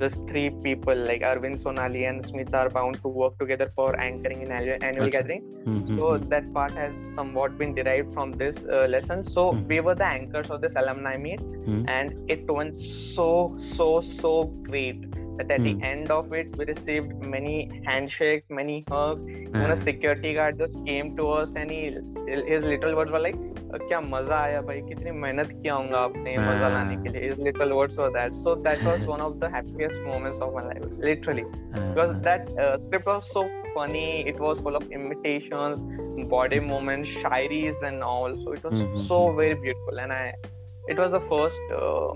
these 0.00 0.16
three 0.28 0.48
people 0.66 0.98
like 1.10 1.22
arvind 1.30 1.58
sonali 1.64 2.04
and 2.10 2.24
Smita 2.24 2.54
are 2.62 2.70
bound 2.78 2.96
to 3.04 3.08
work 3.08 3.38
together 3.38 3.68
for 3.76 3.88
anchoring 4.00 4.42
in 4.42 4.50
annual, 4.58 4.78
annual 4.88 5.10
gathering 5.16 5.42
Mhm. 5.66 5.96
so 5.98 6.18
that 6.32 6.52
part 6.56 6.72
has 6.82 6.94
somewhat 7.18 7.58
been 7.62 7.72
derived 7.78 8.12
from 8.16 8.32
this 8.42 8.58
uh, 8.76 8.86
lesson 8.94 9.24
so 9.34 9.44
Mhm. 9.52 9.64
we 9.72 9.78
were 9.86 9.96
the 10.02 10.08
anchors 10.18 10.50
of 10.56 10.60
this 10.66 10.76
alumni 10.82 11.16
meet 11.28 11.40
Mhm. 11.40 11.82
and 11.96 12.30
it 12.36 12.44
went 12.58 12.76
so 13.16 13.30
so 13.76 13.88
so 14.20 14.32
great 14.70 15.00
that 15.37 15.51
at 15.51 15.59
Hmm. 15.59 15.65
the 15.67 15.87
end 15.91 16.11
of 16.15 16.33
it 16.39 16.55
we 16.57 16.65
received 16.69 17.13
many 17.35 17.55
handshakes 17.85 18.49
many 18.61 18.75
hugs 18.91 19.21
even 19.39 19.69
a 19.69 19.77
Ah. 19.77 19.79
security 19.87 20.33
guard 20.39 20.59
just 20.63 20.79
came 20.89 21.15
to 21.21 21.29
us 21.39 21.55
and 21.61 21.71
he 21.75 21.81
his 22.51 22.63
little 22.73 22.95
words 23.01 23.11
were 23.17 23.23
like 23.27 23.41
क्या 23.89 23.99
मजा 24.01 24.35
आया 24.39 24.59
भाई 24.65 24.81
कितनी 24.87 25.11
मेहनत 25.21 25.51
किया 25.51 25.73
होगा 25.75 25.99
आपने 26.07 26.31
ये 26.31 26.37
मजा 26.47 26.67
लाने 26.73 26.95
के 27.03 27.09
लिए 27.13 27.29
his 27.29 27.39
little 27.45 27.71
words 27.77 27.97
were 28.01 28.09
that 28.17 28.35
so 28.43 28.53
that 28.67 28.83
was 28.87 29.05
one 29.11 29.23
of 29.27 29.39
the 29.43 29.49
happiest 29.55 30.03
moments 30.09 30.43
of 30.47 30.51
my 30.57 30.63
life 30.67 30.83
literally 31.07 31.45
because 31.77 32.13
Ah. 32.17 32.19
that 32.27 32.51
uh, 32.65 32.75
script 32.83 33.09
was 33.11 33.31
so 33.37 33.43
funny 33.77 34.05
it 34.33 34.39
was 34.45 34.61
full 34.67 34.77
of 34.81 34.85
imitations 34.99 35.81
body 36.35 36.59
movements 36.67 37.15
shairis 37.23 37.81
and 37.89 38.07
all 38.11 38.37
so 38.43 38.53
it 38.59 38.67
was 38.69 38.75
Mhm. 38.83 39.01
so 39.07 39.19
very 39.41 39.55
beautiful 39.65 40.03
and 40.05 40.17
i 40.19 40.23
it 40.93 41.01
was 41.05 41.11
the 41.17 41.23
first 41.33 41.73
uh, 41.79 42.11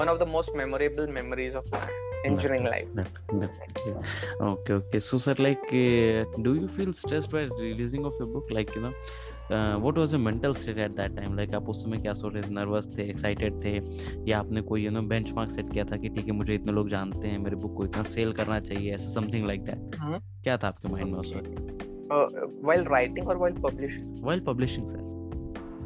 one 0.00 0.10
of 0.14 0.18
the 0.24 0.30
most 0.36 0.54
memorable 0.62 1.12
memories 1.20 1.54
of 1.62 1.70
my 1.76 1.84
Engineering 2.25 2.63
life 2.65 2.87
Def- 2.95 3.21
Definitely. 3.39 3.93
Okay, 4.41 4.73
okay. 4.73 4.99
So, 4.99 5.17
sir, 5.17 5.35
like, 5.39 5.65
uh, 5.71 6.25
do 6.41 6.53
you 6.55 6.67
feel 6.67 6.93
stressed 6.93 7.31
by 7.31 7.43
releasing 7.59 8.05
of 8.05 8.13
your 8.19 8.27
book? 8.27 8.51
Like, 8.59 8.75
you 8.75 8.81
know, 8.81 8.93
what 9.51 9.97
was 9.97 10.13
your 10.13 10.21
mental 10.21 10.53
state 10.53 10.77
at 10.77 10.91
that 10.95 11.15
time 11.15 11.35
like 11.35 11.53
आप 11.55 11.69
उस 11.69 11.81
समय 11.83 11.97
क्या 11.97 12.13
सोच 12.21 12.33
रहे 12.33 12.41
थे 12.43 12.53
nervous 12.53 12.87
थे 12.97 13.03
excited 13.09 13.63
थे 13.63 13.71
या 14.29 14.39
आपने 14.39 14.61
कोई 14.71 14.83
यू 14.85 14.91
नो 14.91 15.01
बेंचमार्क 15.11 15.51
सेट 15.51 15.71
किया 15.73 15.83
था 15.91 15.97
कि 15.97 16.09
ठीक 16.15 16.25
है 16.25 16.31
मुझे 16.35 16.55
इतने 16.55 16.71
लोग 16.73 16.89
जानते 16.89 17.27
हैं 17.27 17.37
मेरे 17.43 17.55
बुक 17.65 17.75
को 17.77 17.85
इतना 17.85 18.03
सेल 18.13 18.33
करना 18.39 18.59
चाहिए 18.59 18.93
ऐसा 18.95 19.09
समथिंग 19.19 19.45
लाइक 19.47 19.63
दैट 19.65 19.95
क्या 20.43 20.57
था 20.63 20.67
आपके 20.67 20.93
माइंड 20.93 21.11
में 21.11 21.19
उस 21.19 21.33
वक्त 21.35 21.85
while 22.67 22.85
writing 22.93 23.31
or 23.31 23.37
while 23.43 23.55
publishing 23.67 24.11
while 24.27 24.43
publishing 24.49 24.89
sir 24.91 25.01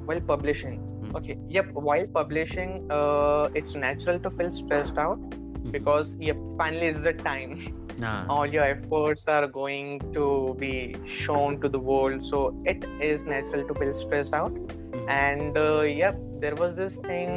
while 0.10 0.24
publishing 0.34 0.82
Hmm. 1.04 1.15
okay 1.22 1.36
yep 1.58 1.72
while 1.89 2.10
publishing 2.17 2.74
uh, 2.98 3.62
it's 3.62 3.78
natural 3.86 4.20
to 4.26 4.34
feel 4.41 4.52
stressed 4.58 5.00
out 5.06 5.24
Mhm. 5.30 5.40
Because 5.69 6.15
yep 6.19 6.38
finally 6.58 6.88
it's 6.88 7.02
the 7.02 7.13
time. 7.13 7.60
Ah, 8.02 8.26
all 8.30 8.47
your 8.47 8.63
efforts 8.63 9.28
are 9.28 9.45
going 9.47 10.00
to 10.13 10.56
be 10.58 10.95
shown 11.06 11.60
to 11.62 11.69
the 11.69 11.78
world 11.78 12.26
so 12.26 12.54
it 12.65 12.84
is 13.00 13.24
natural 13.26 13.63
to 13.67 13.74
feel 13.76 13.93
stressed 13.93 14.34
out. 14.34 14.52
Mhm. 14.52 15.10
and 15.15 15.58
uh, 15.58 15.82
yep 15.82 16.15
there 16.39 16.56
was 16.56 16.76
this 16.76 16.95
thing 17.10 17.30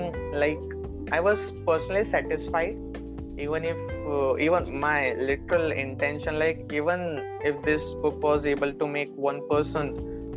like 0.42 0.62
i 1.12 1.20
was 1.20 1.42
personally 1.66 2.04
satisfied 2.04 2.76
even 3.38 3.64
if 3.64 3.76
uh, 4.06 4.36
even 4.46 4.78
my 4.80 5.12
literal 5.30 5.70
intention 5.72 6.38
like 6.38 6.64
even 6.72 7.20
if 7.44 7.60
this 7.64 7.82
book 8.04 8.22
was 8.22 8.46
able 8.46 8.72
to 8.72 8.86
make 8.86 9.10
one 9.16 9.40
person 9.48 9.92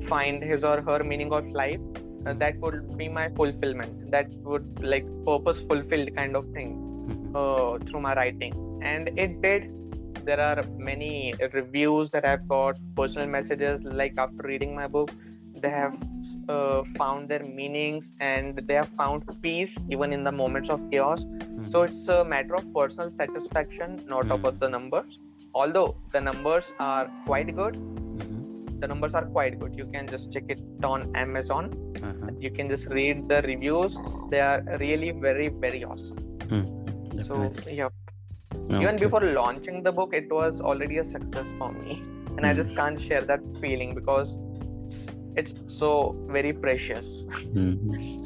find 0.07 0.43
his 0.43 0.63
or 0.63 0.81
her 0.81 1.03
meaning 1.03 1.31
of 1.31 1.47
life 1.61 1.79
uh, 2.25 2.33
that 2.33 2.57
would 2.59 2.97
be 2.97 3.07
my 3.07 3.29
fulfillment 3.41 4.11
that 4.11 4.27
would 4.51 4.83
like 4.83 5.05
purpose 5.25 5.61
fulfilled 5.61 6.15
kind 6.15 6.35
of 6.35 6.45
thing. 6.53 6.71
Uh, 7.39 7.77
through 7.87 8.01
my 8.09 8.13
writing. 8.19 8.53
And 8.91 9.09
it 9.25 9.41
did. 9.41 9.73
There 10.27 10.39
are 10.45 10.61
many 10.87 11.11
reviews 11.53 12.09
that 12.13 12.25
i've 12.29 12.45
got 12.53 12.79
personal 12.97 13.27
messages 13.35 13.83
like 13.99 14.15
after 14.23 14.41
reading 14.51 14.71
my 14.79 14.87
book 14.95 15.11
they 15.63 15.69
have 15.75 15.93
uh, 16.55 16.81
found 16.97 17.29
their 17.33 17.43
meanings 17.59 18.09
and 18.29 18.59
they 18.67 18.75
have 18.79 18.89
found 19.01 19.23
peace 19.45 19.73
even 19.95 20.11
in 20.17 20.25
the 20.29 20.33
moments 20.41 20.69
of 20.75 20.81
chaos. 20.91 21.21
Mhm. 21.23 21.71
so 21.71 21.83
it's 21.87 22.03
a 22.17 22.19
matter 22.33 22.55
of 22.59 22.65
personal 22.79 23.09
satisfaction 23.21 23.95
not 24.15 24.25
Mm. 24.25 24.35
about 24.37 24.59
the 24.65 24.69
numbers. 24.75 25.17
Although 25.61 25.87
the 26.15 26.21
numbers 26.29 26.67
are 26.89 27.05
quite 27.29 27.51
good. 27.61 27.75
Mhm. 27.79 28.43
the 28.81 28.87
numbers 28.93 29.13
are 29.19 29.25
quite 29.37 29.53
good. 29.61 29.71
You 29.81 29.85
can 29.93 30.05
just 30.15 30.25
check 30.33 30.51
it 30.55 30.61
on 30.93 31.07
amazon. 31.25 31.71
Uh-huh. 32.07 32.33
you 32.45 32.51
can 32.57 32.67
just 32.75 32.85
read 32.99 33.23
the 33.31 33.39
reviews. 33.51 33.95
They 34.33 34.41
are 34.49 34.59
really 34.87 35.13
very 35.27 35.47
very 35.67 35.81
awesome 35.93 36.19
so 37.26 37.36
Definitely. 37.40 37.76
yeah 37.76 37.88
even 38.80 38.96
Okay. 38.96 39.04
before 39.04 39.20
launching 39.40 39.82
the 39.82 39.92
book 39.92 40.14
it 40.14 40.30
was 40.30 40.60
already 40.60 40.98
a 40.98 41.04
success 41.04 41.48
for 41.58 41.72
me 41.72 42.02
and 42.36 42.46
i 42.46 42.52
Mm. 42.52 42.56
just 42.62 42.74
can't 42.76 43.00
share 43.00 43.20
that 43.32 43.40
feeling 43.60 43.94
because 43.94 44.36
it's 45.36 45.54
so 45.80 45.90
very 46.38 46.52
precious 46.52 47.12
Mhm. 47.54 48.18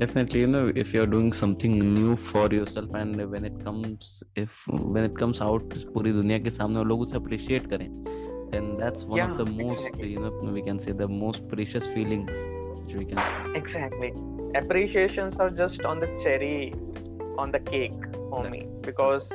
Definitely, 0.00 0.40
you 0.42 0.46
know, 0.46 0.70
if 0.76 0.94
you're 0.94 1.06
doing 1.12 1.32
something 1.32 1.72
new 1.94 2.16
for 2.16 2.46
yourself 2.56 2.94
and 2.94 3.16
when 3.30 3.44
it 3.44 3.54
comes, 3.64 4.22
if 4.42 4.58
when 4.96 5.04
it 5.08 5.16
comes 5.22 5.40
out 5.46 5.64
पूरी 5.94 6.12
दुनिया 6.18 6.38
के 6.44 6.50
सामने 6.50 6.78
और 6.78 6.86
लोग 6.86 7.00
उसे 7.06 7.16
appreciate 7.18 7.66
करें, 7.72 7.88
then 8.52 8.68
that's 8.82 9.06
one 9.14 9.24
of 9.24 9.32
Yeah, 9.32 9.36
the 9.40 9.46
most, 9.46 9.88
exactly. 9.88 10.12
you 10.12 10.20
know, 10.20 10.52
we 10.58 10.62
can 10.68 10.78
say 10.84 10.92
the 10.92 11.08
most 11.08 11.48
precious 11.48 11.88
feelings 11.96 12.30
which 12.76 12.94
we 13.00 13.04
can. 13.12 13.18
exactly 13.56 14.12
appreciations 14.60 15.36
are 15.36 15.50
just 15.50 15.84
on 15.84 15.98
the 16.04 16.06
cherry 16.22 16.72
on 17.44 17.52
the 17.58 17.60
cake 17.72 18.00
for 18.30 18.42
Yeah. 18.44 18.50
me 18.54 18.60
because 18.88 19.28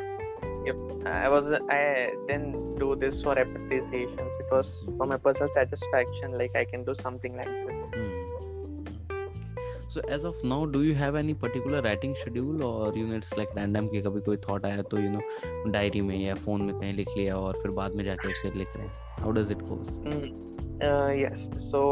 if 0.72 0.76
i 1.12 1.30
was 1.34 1.46
i 1.78 1.82
didn't 2.28 2.54
do 2.84 2.90
this 3.04 3.22
for 3.28 3.34
appreciations 3.46 4.38
it 4.44 4.52
was 4.58 4.70
for 4.98 5.08
my 5.14 5.18
personal 5.26 5.52
satisfaction 5.60 6.38
like 6.42 6.56
i 6.62 6.66
can 6.74 6.84
do 6.92 6.96
something 7.08 7.36
like 7.44 7.54
this 7.68 7.80
Hmm. 7.96 8.12
So 9.94 10.02
as 10.16 10.24
of 10.28 10.38
now, 10.44 10.66
do 10.66 10.80
you 10.84 10.94
have 11.00 11.16
any 11.20 11.34
particular 11.42 11.80
writing 11.86 12.14
schedule 12.20 12.62
or 12.68 12.94
you 13.00 13.02
know 13.10 13.18
it's 13.22 13.34
like 13.40 13.52
random 13.58 13.90
कि 13.90 14.02
कभी 14.06 14.22
कोई 14.28 14.38
thought 14.46 14.64
आया 14.66 14.82
तो 14.94 15.02
you 15.02 15.12
know 15.16 15.22
diary 15.76 16.02
में 16.08 16.16
या 16.20 16.36
phone 16.46 16.62
में 16.70 16.74
कहीं 16.80 16.94
लिख 17.00 17.10
लिया 17.18 17.36
और 17.38 17.60
फिर 17.62 17.72
बाद 17.80 17.96
में 17.96 18.04
जाके 18.06 18.28
उसे 18.32 18.52
लिख 18.58 18.72
रहे 18.78 18.88
हैं 18.88 19.26
how 19.26 19.34
does 19.40 19.52
it 19.56 19.62
goes 19.72 19.92
Mm, 20.14 20.26
uh, 20.88 21.12
yes. 21.20 21.46
So 21.74 21.84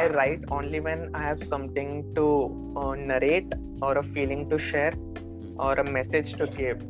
I 0.00 0.08
write 0.16 0.44
only 0.58 0.80
when 0.88 1.06
I 1.20 1.22
have 1.28 1.44
something 1.54 1.94
to 2.18 2.26
uh, 2.82 2.94
narrate 3.12 3.56
or 3.80 3.92
a 4.02 4.04
feeling 4.18 4.44
to 4.50 4.58
share 4.58 4.92
or 5.57 5.73
a 5.73 5.91
message 5.91 6.33
to 6.33 6.47
give. 6.47 6.81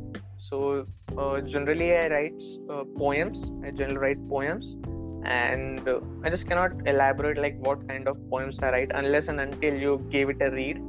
So 0.48 0.86
uh, 1.18 1.40
generally 1.40 1.94
I 1.96 2.08
write 2.08 2.42
uh, 2.70 2.84
poems. 2.96 3.42
I 3.64 3.70
generally 3.70 3.98
write 3.98 4.28
poems, 4.28 4.76
and 5.24 5.88
uh, 5.88 6.00
I 6.22 6.30
just 6.30 6.46
cannot 6.46 6.72
elaborate 6.86 7.38
like 7.38 7.56
what 7.58 7.86
kind 7.88 8.08
of 8.08 8.18
poems 8.30 8.58
I 8.60 8.70
write 8.70 8.90
unless 8.94 9.28
and 9.28 9.40
until 9.40 9.74
you 9.74 10.06
give 10.10 10.30
it 10.30 10.40
a 10.40 10.50
read. 10.50 10.82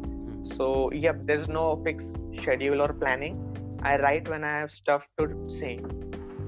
So 0.55 0.91
yep, 0.91 1.21
there's 1.25 1.47
no 1.47 1.81
fixed 1.83 2.13
schedule 2.41 2.81
or 2.81 2.93
planning. 2.93 3.41
I 3.81 3.97
write 3.97 4.29
when 4.29 4.43
I 4.43 4.59
have 4.59 4.71
stuff 4.71 5.03
to 5.19 5.49
say 5.49 5.79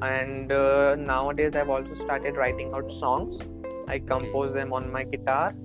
and 0.03 0.51
uh, 0.51 0.93
nowadays 0.93 1.55
i've 1.55 1.71
also 1.71 1.95
started 1.95 2.35
writing 2.35 2.71
out 2.71 2.91
songs 2.91 3.41
i 3.87 3.97
compose 3.97 4.53
them 4.53 4.71
on 4.71 4.91
my 4.91 5.03
guitar 5.03 5.55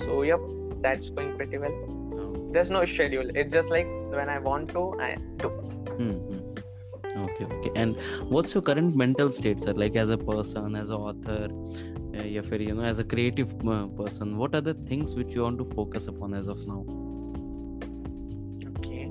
so 0.00 0.22
yep 0.22 0.40
that's 0.82 1.10
going 1.10 1.36
pretty 1.36 1.58
well 1.58 2.05
there's 2.52 2.70
no 2.70 2.84
schedule. 2.84 3.28
It's 3.34 3.52
just 3.52 3.70
like 3.70 3.86
when 4.10 4.28
i 4.28 4.38
want 4.38 4.70
to 4.70 4.82
i 5.00 5.16
do. 5.36 5.48
Mm-hmm. 5.98 7.20
okay 7.24 7.44
okay. 7.44 7.70
And 7.74 7.96
what's 8.28 8.54
your 8.54 8.62
current 8.62 8.96
mental 8.96 9.32
state 9.32 9.60
sir? 9.60 9.72
Like 9.72 9.96
as 9.96 10.10
a 10.10 10.18
person 10.18 10.76
as 10.76 10.90
an 10.90 10.96
author 10.96 11.48
uh, 12.18 12.22
you 12.22 12.74
know 12.74 12.82
as 12.82 12.98
a 12.98 13.04
creative 13.04 13.54
uh, 13.68 13.86
person 13.88 14.36
what 14.36 14.54
are 14.54 14.60
the 14.60 14.74
things 14.90 15.14
which 15.14 15.34
you 15.34 15.42
want 15.42 15.58
to 15.58 15.64
focus 15.64 16.06
upon 16.06 16.34
as 16.34 16.48
of 16.48 16.66
now? 16.66 16.84
Okay. 18.78 19.10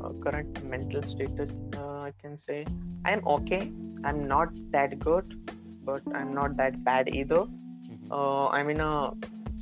Uh, 0.00 0.12
current 0.24 0.64
mental 0.64 1.02
status 1.02 1.50
uh, 1.76 2.00
i 2.08 2.12
can 2.20 2.38
say 2.38 2.64
i'm 3.04 3.26
okay. 3.26 3.72
I'm 4.04 4.26
not 4.26 4.48
that 4.70 4.98
good 4.98 5.38
but 5.84 6.02
i'm 6.14 6.34
not 6.34 6.56
that 6.56 6.82
bad 6.84 7.08
either. 7.08 7.42
Mm-hmm. 7.44 8.12
Uh, 8.12 8.48
i'm 8.48 8.70
in 8.70 8.80
a 8.80 9.10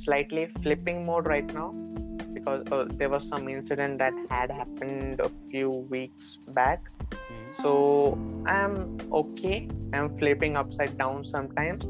slightly 0.03 0.47
flipping 0.61 1.05
mode 1.05 1.27
right 1.27 1.53
now 1.53 1.73
because 2.41 2.65
uh, 2.71 2.85
there 2.97 3.09
was 3.09 3.27
some 3.27 3.47
incident 3.47 3.99
that 3.99 4.13
had 4.29 4.51
happened 4.51 5.19
a 5.19 5.29
few 5.49 5.69
weeks 5.69 6.37
back. 6.49 6.83
So 7.61 8.17
i'm 8.45 8.97
okay. 9.11 9.69
I'm 9.93 10.17
flipping 10.17 10.57
upside 10.57 10.97
down 10.97 11.25
sometimes. 11.25 11.85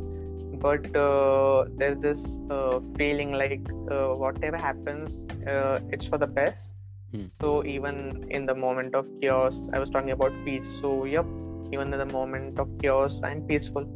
But 0.61 0.95
uh, 0.95 1.65
there's 1.77 1.99
this 1.99 2.23
uh, 2.49 2.79
feeling 2.97 3.31
like 3.31 3.61
uh, 3.89 4.09
whatever 4.23 4.57
happens 4.57 5.11
uh, 5.47 5.79
it's 5.89 6.05
for 6.07 6.17
the 6.17 6.27
best. 6.27 6.69
Hmm. 7.13 7.25
so 7.41 7.47
even 7.69 7.95
in 8.35 8.45
the 8.49 8.53
moment 8.59 8.93
of 8.97 9.07
chaos 9.21 9.55
i 9.77 9.79
was 9.79 9.89
talking 9.95 10.11
about 10.11 10.35
peace. 10.45 10.69
So 10.81 10.91
yep 11.05 11.25
even 11.73 11.93
in 11.95 11.99
the 12.03 12.11
moment 12.13 12.59
of 12.65 12.69
chaos 12.83 13.21
i'm 13.31 13.41
peaceful. 13.53 13.87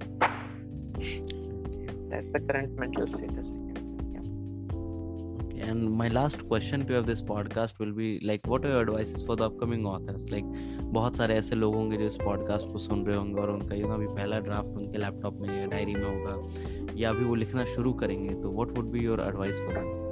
That's 2.10 2.32
the 2.34 2.42
current 2.48 2.78
mental 2.80 3.08
status 3.14 3.55
and 5.66 5.92
my 5.92 6.08
last 6.08 6.48
question 6.48 6.86
to 6.88 6.94
have 6.94 7.06
this 7.06 7.22
podcast 7.22 7.80
will 7.80 7.92
be 7.92 8.20
like, 8.20 8.46
what 8.46 8.66
are 8.66 8.70
your 8.70 8.82
advices 8.82 9.24
for 9.24 9.36
the 9.36 9.46
upcoming 9.50 9.86
authors? 9.86 10.30
Like, 10.30 10.46
बहुत 10.98 11.18
सारे 11.18 11.36
ऐसे 11.36 11.56
लोग 11.56 11.76
होंगे 11.76 11.98
जो 11.98 12.06
इस 12.06 12.16
podcast 12.24 12.72
को 12.72 12.80
सुन 12.80 13.06
रहे 13.06 13.18
होंगे 13.18 13.42
और 13.42 13.50
उनका 13.50 13.76
यू 13.76 13.88
नो 13.88 13.94
अभी 13.94 14.08
पहला 14.08 14.40
ड्राफ्ट 14.48 14.78
उनके 14.78 14.98
लैपटॉप 14.98 15.40
में 15.42 15.50
या 15.60 15.66
डायरी 15.66 15.96
में 15.96 16.06
होगा 16.06 16.94
या 16.96 17.10
अभी 17.10 17.26
वो 17.26 17.36
लिखना 17.36 17.66
शुरू 17.76 17.94
करेंगे 18.02 18.34
तो 18.42 18.52
what 18.52 18.78
would 18.78 18.92
be 18.92 19.00
your 19.00 19.22
advice 19.28 19.60
for 19.60 19.78
them 19.78 20.04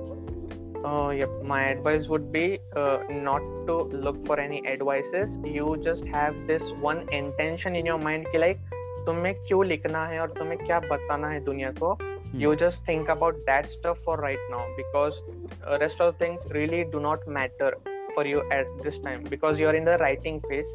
Uh, 0.87 1.11
yep, 1.17 1.35
my 1.49 1.57
advice 1.65 2.07
would 2.09 2.25
be 2.31 2.59
uh, 2.79 2.97
not 3.27 3.45
to 3.67 3.75
look 4.05 4.17
for 4.27 4.37
any 4.37 4.57
advices. 4.71 5.37
You 5.51 5.77
just 5.85 6.09
have 6.15 6.39
this 6.49 6.65
one 6.81 6.99
intention 7.19 7.77
in 7.81 7.85
your 7.85 7.97
mind 8.07 8.27
कि 8.31 8.41
like 8.41 8.73
तुम्हें 9.05 9.33
क्यों 9.47 9.65
लिखना 9.65 10.05
है 10.07 10.19
और 10.19 10.33
तुम्हें 10.39 10.57
क्या 10.65 10.79
बताना 10.79 11.29
है 11.29 11.39
दुनिया 11.45 11.71
को. 11.71 11.93
You 12.33 12.55
just 12.55 12.83
think 12.85 13.09
about 13.09 13.35
that 13.45 13.69
stuff 13.71 13.99
for 14.03 14.17
right 14.17 14.39
now 14.49 14.65
because 14.75 15.21
uh, 15.67 15.77
rest 15.79 16.01
of 16.01 16.17
things 16.17 16.41
really 16.51 16.83
do 16.83 16.99
not 16.99 17.27
matter 17.27 17.73
for 18.15 18.25
you 18.25 18.41
at 18.51 18.65
this 18.81 18.97
time 18.97 19.23
because 19.23 19.59
you 19.59 19.67
are 19.67 19.75
in 19.75 19.85
the 19.85 19.97
writing 19.99 20.41
phase. 20.49 20.65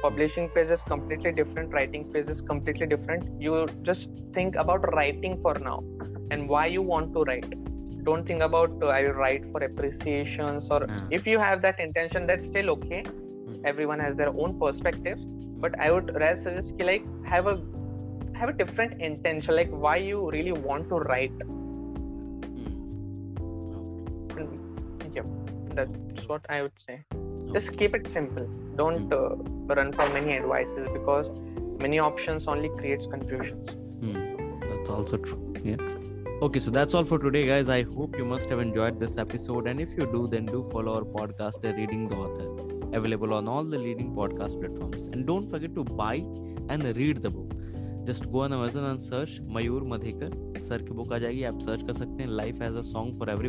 Publishing 0.00 0.48
phase 0.50 0.70
is 0.70 0.82
completely 0.82 1.32
different. 1.32 1.72
Writing 1.72 2.10
phase 2.12 2.28
is 2.28 2.40
completely 2.40 2.86
different. 2.86 3.28
You 3.40 3.68
just 3.82 4.08
think 4.32 4.56
about 4.56 4.92
writing 4.94 5.38
for 5.42 5.54
now 5.54 5.84
and 6.30 6.48
why 6.48 6.66
you 6.66 6.82
want 6.82 7.12
to 7.14 7.24
write 7.24 7.54
don't 8.04 8.26
think 8.26 8.42
about 8.42 8.70
uh, 8.82 8.86
I 8.86 9.02
will 9.02 9.12
write 9.12 9.44
for 9.52 9.62
appreciations 9.62 10.68
or 10.70 10.86
Ah. 10.88 10.96
if 11.10 11.26
you 11.26 11.38
have 11.38 11.62
that 11.62 11.78
intention, 11.78 12.26
that's 12.26 12.46
still 12.46 12.70
okay. 12.70 13.04
Everyone 13.64 14.00
has 14.00 14.16
their 14.16 14.30
own 14.30 14.58
perspective, 14.58 15.18
but 15.60 15.78
I 15.78 15.90
would 15.92 16.12
rather 16.14 16.40
suggest 16.40 16.72
like 16.80 17.04
have 17.24 17.46
a 17.46 17.56
have 18.42 18.50
a 18.50 18.58
different 18.64 19.00
intention, 19.00 19.54
like 19.54 19.70
why 19.70 19.96
you 19.96 20.30
really 20.30 20.52
want 20.52 20.88
to 20.88 20.96
write. 21.08 21.42
Hmm. 22.56 22.72
And, 24.38 25.14
yep, 25.14 25.26
that's 25.76 26.28
what 26.28 26.44
I 26.48 26.62
would 26.62 26.78
say. 26.86 26.96
Just 27.52 27.76
keep 27.76 27.94
it 27.94 28.08
simple. 28.08 28.46
Don't 28.76 29.12
hmm. 29.12 29.70
uh, 29.70 29.74
run 29.76 29.92
for 29.92 30.08
many 30.08 30.32
advices 30.32 30.88
because 30.92 31.30
many 31.80 32.00
options 32.00 32.48
only 32.48 32.70
creates 32.80 33.06
confusions. 33.06 33.76
Hmm. 34.02 34.14
that's 34.60 34.90
also 34.90 35.16
true 35.16 35.54
yeah 35.64 35.76
Okay, 36.44 36.58
so 36.58 36.72
that's 36.72 36.94
all 36.98 37.04
for 37.04 37.18
today, 37.24 37.42
guys. 37.46 37.68
I 37.68 37.82
hope 37.82 38.16
you 38.18 38.24
must 38.24 38.50
have 38.50 38.58
enjoyed 38.58 38.98
this 38.98 39.16
episode. 39.16 39.68
And 39.68 39.80
if 39.80 39.92
you 39.96 40.06
do, 40.14 40.26
then 40.26 40.46
do 40.46 40.68
follow 40.72 40.96
our 40.96 41.04
podcast, 41.04 41.62
Reading 41.76 42.08
the 42.08 42.16
Author, 42.16 42.48
available 42.96 43.32
on 43.34 43.46
all 43.46 43.62
the 43.62 43.78
leading 43.78 44.10
podcast 44.16 44.58
platforms. 44.60 45.06
And 45.12 45.24
don't 45.24 45.48
forget 45.48 45.76
to 45.76 45.84
buy 45.84 46.16
and 46.68 46.96
read 46.96 47.22
the 47.22 47.30
book. 47.30 47.51
Just 48.06 48.26
go 48.26 48.42
on 48.42 48.52
Amazon 48.52 48.84
and 48.84 49.00
search 49.00 49.38
Mayur 49.54 49.82
Madhekar. 49.88 50.62
Sir 50.64 50.82
की 50.82 50.94
book 50.94 51.12
आ 51.12 51.18
जाएगी। 51.18 51.42
आप 51.44 51.60
search 51.60 51.82
कर 51.86 51.92
सकते 51.94 52.22
हैं 52.22 52.30
life 52.30 52.62
as 52.62 52.76
a 52.76 52.82
song 52.84 53.18
for 53.18 53.30
every 53.30 53.48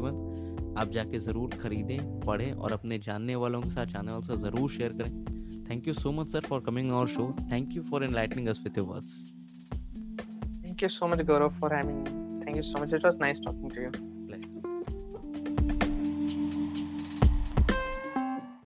आप 0.81 0.89
जाके 0.91 1.19
ज़रूर 1.19 1.55
खरीदें, 1.61 2.19
पढ़ें 2.21 2.51
और 2.53 2.71
अपने 2.73 2.99
जानने 2.99 3.35
वालों 3.35 3.61
के 3.61 3.69
साथ, 3.69 3.85
जानने 3.85 4.11
वालों 4.11 4.23
से 4.23 4.37
ज़रूर 4.41 4.69
शेयर 4.69 4.93
करें। 5.01 5.65
Thank 5.69 5.87
you 5.87 5.93
so 5.93 6.11
much 6.11 6.27
sir 6.27 6.41
for 6.47 6.61
coming 6.61 6.91
our 6.91 7.07
show 7.07 7.29
thank 7.51 7.75
you 7.75 7.83
for 7.83 8.03
enlightening 8.03 8.47
us 8.47 8.61
with 8.63 8.77
your 8.77 8.87
words 8.87 9.19
thank 10.63 10.83
you 10.83 10.89
so 10.89 11.07
much 11.07 11.25
Gaurav 11.27 11.49
for 11.59 11.75
having 11.75 12.07
thank 12.45 12.55
you 12.57 12.63
so 12.63 12.83
much 12.83 12.93
it 12.93 13.05
was 13.05 13.19
nice 13.21 13.41
talking 13.45 13.71
to 13.71 13.81
you. 13.81 14.12